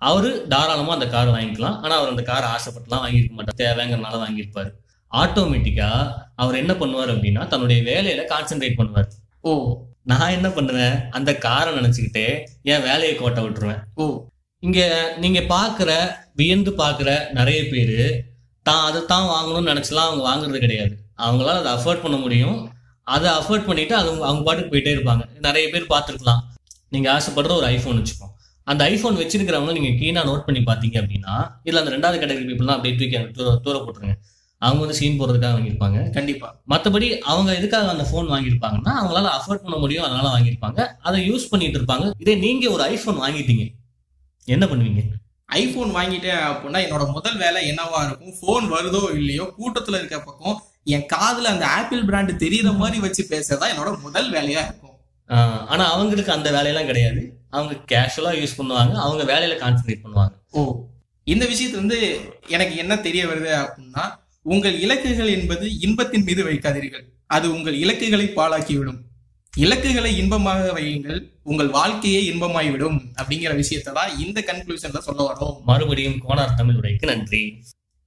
அவரு 0.01 0.45
தாராளமா 0.47 0.93
அந்த 0.93 1.07
கார் 1.07 1.27
வாங்கிக்கலாம். 1.27 1.81
ஆனா 1.81 1.95
அவர் 1.95 2.09
அந்த 2.09 2.21
கார் 2.21 2.43
ஆசைப்பட்டுலாம் 2.43 3.03
வாங்கியிருக்க 3.05 3.31
மாட்டார். 3.31 3.57
தேவைங்கிறனால 3.57 4.19
வாங்கியிருப்பாரு. 4.25 4.69
ஆட்டோமேட்டிக்கா 5.11 6.15
அவர் 6.35 6.55
என்ன 6.55 6.73
பண்ணுவார் 6.73 7.11
அப்படின்னா 7.13 7.47
தன்னுடைய 7.47 7.81
வேலையில 7.81 8.23
கான்சென்ட்ரேட் 8.25 8.77
பண்ணுவார். 8.77 9.09
ஓ. 9.41 9.81
நான் 10.03 10.29
என்ன 10.29 10.49
பண்ணுவேன்? 10.49 11.09
அந்த 11.09 11.37
காரை 11.37 11.73
நினைச்சுக்கிட்டே 11.73 12.45
என் 12.63 12.81
வேலையை 12.81 13.15
கோட்டை 13.15 13.43
விட்டுருவேன். 13.43 13.81
ஓ. 13.95 14.27
இங்க 14.59 14.79
நீங்க 15.17 15.39
பாக்குற 15.39 15.91
வியந்து 16.33 16.71
பாக்குற 16.71 17.31
நிறைய 17.33 17.67
பேரு 17.67 18.27
தான் 18.63 18.83
அதை 18.85 19.05
தான் 19.05 19.27
வாங்கணும்னு 19.29 19.71
நினைச்சலாம் 19.71 20.07
அவங்க 20.09 20.23
வாங்குறது 20.29 20.57
கிடையாது. 20.57 20.95
அவங்களால 21.25 21.61
அதை 21.63 21.71
அஃபோர்ட் 21.73 22.01
பண்ண 22.01 22.17
முடியும். 22.17 22.57
அதை 23.03 23.29
அஃபோர்ட் 23.31 23.67
பண்ணிட்டு 23.69 23.95
அது 23.95 24.09
அவங்க 24.23 24.43
பாட்டுக்கு 24.43 24.73
போயிட்டே 24.73 24.93
இருப்பாங்க. 24.97 25.23
நிறைய 25.39 25.69
பேர் 25.69 25.91
பார்த்துருக்கலாம். 25.93 26.41
நீங்க 26.89 27.07
ஆசைப்படுற 27.17 27.53
ஒரு 27.59 27.65
ஐபோன் 27.65 27.97
வச்சுப்போம் 27.97 28.33
அந்த 28.63 28.83
ஐபோன் 28.83 29.15
வச்சிருக்கிறவங்க 29.15 29.71
நீங்க 29.77 29.91
கீழா 29.99 30.23
நோட் 30.25 30.45
பண்ணி 30.47 30.61
பார்த்தீங்க 30.61 30.97
அப்படின்னா 31.01 31.35
இதுல 31.65 31.81
அந்த 31.83 31.91
ரெண்டாவது 31.91 32.19
கேட்டகரி 32.21 32.47
பீப்புள் 32.49 32.75
அப்படியே 32.75 32.95
தூக்கி 32.95 33.31
தூர 33.31 33.55
தூர 33.55 33.77
போட்டுருங்க. 33.77 34.15
அவங்க 34.57 34.79
வந்து 34.79 34.97
சீன் 34.99 35.19
போடுறதுக்காக 35.19 35.53
வாங்கியிருப்பாங்க. 35.57 36.09
கண்டிப்பா. 36.09 36.47
மற்றபடி 36.69 37.17
அவங்க 37.17 37.55
எதுக்காக 37.55 37.89
அந்த 37.89 38.05
ஃபோன் 38.09 38.29
வாங்கியிருப்பாங்கன்னா 38.33 38.93
அவங்களால 39.01 39.29
அஃபோர்ட் 39.37 39.63
பண்ண 39.65 39.77
முடியும் 39.77 40.03
அதனால 40.03 40.27
வாங்கியிருப்பாங்க. 40.35 40.87
அதை 41.01 41.31
யூஸ் 41.31 41.49
பண்ணிட்டு 41.49 41.79
இருப்பாங்க. 41.79 42.11
இதே 42.17 42.35
நீங்க 42.35 42.71
ஒரு 42.71 42.83
ஐஃபோன் 42.93 43.19
வாங்கிட்டீங்க. 43.25 43.65
என்ன 44.45 44.65
பண்ணுவீங்க? 44.65 45.03
ஐபோன் 45.45 45.95
வாங்கிட்டேன் 45.95 46.41
அப்படின்னா 46.49 46.79
என்னோட 46.87 47.11
முதல் 47.11 47.37
வேலை 47.37 47.71
என்னவா 47.71 47.99
இருக்கும்? 48.05 48.33
ஃபோன் 48.39 48.67
வருதோ 48.73 49.15
இல்லையோ? 49.15 49.53
கூட்டத்துல 49.59 49.97
இருக்க 50.01 50.19
பக்கம் 50.19 50.63
என் 50.95 51.07
காதுல 51.13 51.51
அந்த 51.53 51.65
ஆப்பிள் 51.77 52.05
பிராண்ட் 52.09 52.31
தெரியற 52.43 52.69
மாதிரி 52.81 52.99
வச்சு 53.05 53.23
பேசுறதா 53.31 53.65
என்னோட 53.73 53.91
முதல் 54.05 54.29
வேலையா 54.35 54.61
இருக்கும். 54.67 54.95
ஆனா 55.71 55.83
அவங்களுக்கு 55.95 56.31
அந்த 56.35 56.49
வேலையெல்லாம் 56.55 56.89
கிடையாது. 56.91 57.21
அவங்க 57.55 57.73
கேஷுவலா 57.91 58.31
யூஸ் 58.39 58.57
பண்ணுவாங்க. 58.59 58.93
அவங்க 59.05 59.23
வேலையில 59.33 59.57
கான்சென்ட்ரேட் 59.63 60.03
பண்ணுவாங்க. 60.05 60.33
ஓ 60.57 60.61
இந்த 61.33 61.43
விஷயத்துல 61.51 61.81
வந்து 61.83 61.99
எனக்கு 62.55 62.75
என்ன 62.83 62.93
தெரிய 63.07 63.23
வருது 63.31 63.51
அப்படின்னா 63.63 64.03
உங்கள் 64.51 64.75
இலக்குகள் 64.85 65.29
என்பது 65.37 65.65
இன்பத்தின் 65.85 66.25
மீது 66.27 66.41
வைக்காதீர்கள். 66.47 67.05
அது 67.35 67.47
உங்கள் 67.55 67.77
இலக்குகளை 67.83 68.27
பாழாக்கிவிடும். 68.37 68.99
இலக்குகளை 69.53 70.11
இன்பமாக 70.21 70.71
வையுங்கள். 70.77 71.19
உங்கள் 71.51 71.69
வாழ்க்கையே 71.77 72.19
இன்பமாகிவிடும் 72.31 72.97
அப்படிங்கிற 73.19 73.53
விஷயத்தை 73.61 73.91
தான் 73.97 74.11
இந்த 74.25 74.39
கன்க்ளூஷன்ல 74.49 74.99
சொல்ல 75.07 75.21
வரோம் 75.29 75.55
மறுபடியும் 75.69 76.19
கோனார் 76.25 76.57
தமிழ் 76.59 76.79
உரைக்கு 76.81 77.11
நன்றி. 77.11 77.43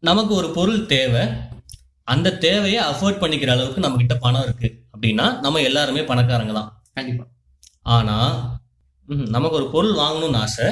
நமக்கு 0.03 0.33
ஒரு 0.41 0.49
பொருள் 0.59 0.87
தேவை. 0.95 1.25
அந்த 2.05 2.37
தேவையை 2.37 2.83
அஃபோர்ட் 2.85 3.21
பண்ணிக்கிற 3.23 3.49
அளவுக்கு 3.49 3.81
நம்ம 3.81 3.97
கிட்ட 3.97 4.15
பணம் 4.17 4.43
இருக்கு. 4.43 4.87
அப்படின்னா 4.95 5.41
நம்ம 5.41 5.61
எல்லாருமே 5.61 6.01
பணக்காரங்க 6.01 6.53
தான். 6.53 6.83
கண்டிப்பா. 6.93 7.25
ஆனா 7.83 8.17
ம், 9.09 9.27
நமக்கு 9.29 9.57
ஒரு 9.57 9.71
பொருள் 9.71 9.95
வாங்கணும்னு 9.95 10.37
ஆசை. 10.37 10.67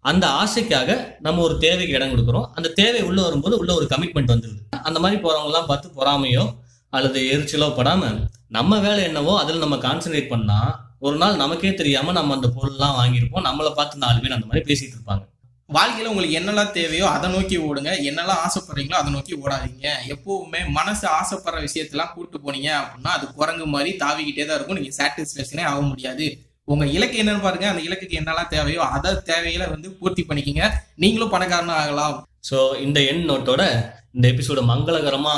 அந்த 0.00 0.26
ஆசைக்காக 0.28 1.16
நம்ம 1.20 1.42
ஒரு 1.42 1.58
தேவைக்கு 1.58 1.94
இடம் 1.94 2.12
கொடுக்குறோம். 2.12 2.50
அந்த 2.54 2.68
தேவை 2.68 3.02
உள்ள 3.02 3.22
வரும்போது 3.22 3.58
உள்ள 3.58 3.74
ஒரு 3.74 3.86
கமிட்மெண்ட் 3.90 4.32
வந்துருது. 4.34 4.62
அந்த 4.82 5.00
மாதிரி 5.00 5.22
போறவங்க 5.22 5.44
எல்லாம் 5.44 5.66
பார்த்து 5.66 5.88
பொறாமையோ 5.96 6.44
அல்லது 6.90 7.20
எரிச்சலோ 7.20 7.68
படாம 7.76 8.28
நம்ம 8.48 8.78
வேலை 8.78 9.02
என்னவோ 9.02 9.38
அதில் 9.38 9.58
நம்ம 9.58 9.76
கான்சென்ட்ரேட் 9.76 10.28
பண்ணா 10.28 10.58
ஒரு 10.98 11.16
நாள் 11.16 11.36
நமக்கே 11.36 11.74
தெரியாம 11.74 12.12
நம்ம 12.12 12.34
அந்த 12.34 12.48
பொருள்லாம் 12.48 12.96
வாங்கியிருப்போம். 12.98 13.46
நம்மளை 13.48 13.70
பார்த்து 13.74 13.98
நாலு 13.98 14.20
பேர் 14.20 14.32
அந்த 14.32 14.46
மாதிரி 14.46 14.64
பேசிட்டு 14.72 14.96
இருப்பாங்க. 14.98 15.24
வாழ்க்கையில 15.72 16.04
உங்களுக்கு 16.04 16.38
என்னெல்லாம் 16.40 16.70
தேவையோ 16.70 17.06
அதை 17.06 17.30
நோக்கி 17.30 17.58
ஓடுங்க. 17.58 17.90
என்னெல்லாம் 18.08 18.40
ஆசைப்படுறீங்களோ 18.46 18.92
அதை 18.92 19.12
நோக்கி 19.12 19.34
ஓடாதீங்க. 19.34 19.86
எப்பவுமே 20.08 20.70
மனசு 20.70 21.08
ஆசைப்படுற 21.08 21.60
விஷயத்தெல்லாம் 21.66 22.12
கூட்டு 22.14 22.38
போனீங்க 22.38 22.70
அப்படின்னா 22.80 23.02
அது 23.02 23.32
குரங்கு 23.32 23.66
மாதிரி 23.66 23.96
தாவிக்கிட்டே 23.96 24.46
தான் 24.46 24.56
இருக்கும். 24.56 24.78
நீங்க 24.80 24.92
சாட்டிஸ்பேக்ஷனே 24.98 25.62
ஆக 25.62 25.80
முடியாது. 25.80 26.46
உங்க 26.64 26.86
இலக்கு 26.86 27.24
என்னன்னு 27.24 27.42
பாருங்க. 27.42 27.68
அந்த 27.68 27.82
இலக்குக்கு 27.82 28.20
என்னெல்லாம் 28.20 28.48
தேவையோ 28.48 28.80
அதை 28.80 29.12
தேவையில 29.12 29.70
வந்து 29.70 29.90
பூர்த்தி 29.90 30.26
பண்ணிக்கிங்க. 30.28 30.70
நீங்களும் 30.94 31.32
பணக்காரனா 31.32 31.74
ஆகலாம். 31.82 32.26
ஸோ 32.50 32.80
இந்த 32.80 33.00
எண் 33.00 33.30
நோட்டோட 33.30 33.92
இந்த 34.12 34.28
எபிசோட 34.28 34.60
மங்களகரமா 34.72 35.34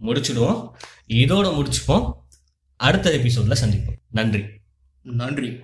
முடிச்சிடுவோம். 0.00 0.70
இதோட 1.08 1.48
முடிச்சுப்போம். 1.58 2.12
அடுத்த 2.76 3.10
எபிசோட்ல 3.10 3.56
சந்திப்போம். 3.62 3.98
நன்றி. 4.10 4.44
நன்றி. 5.02 5.62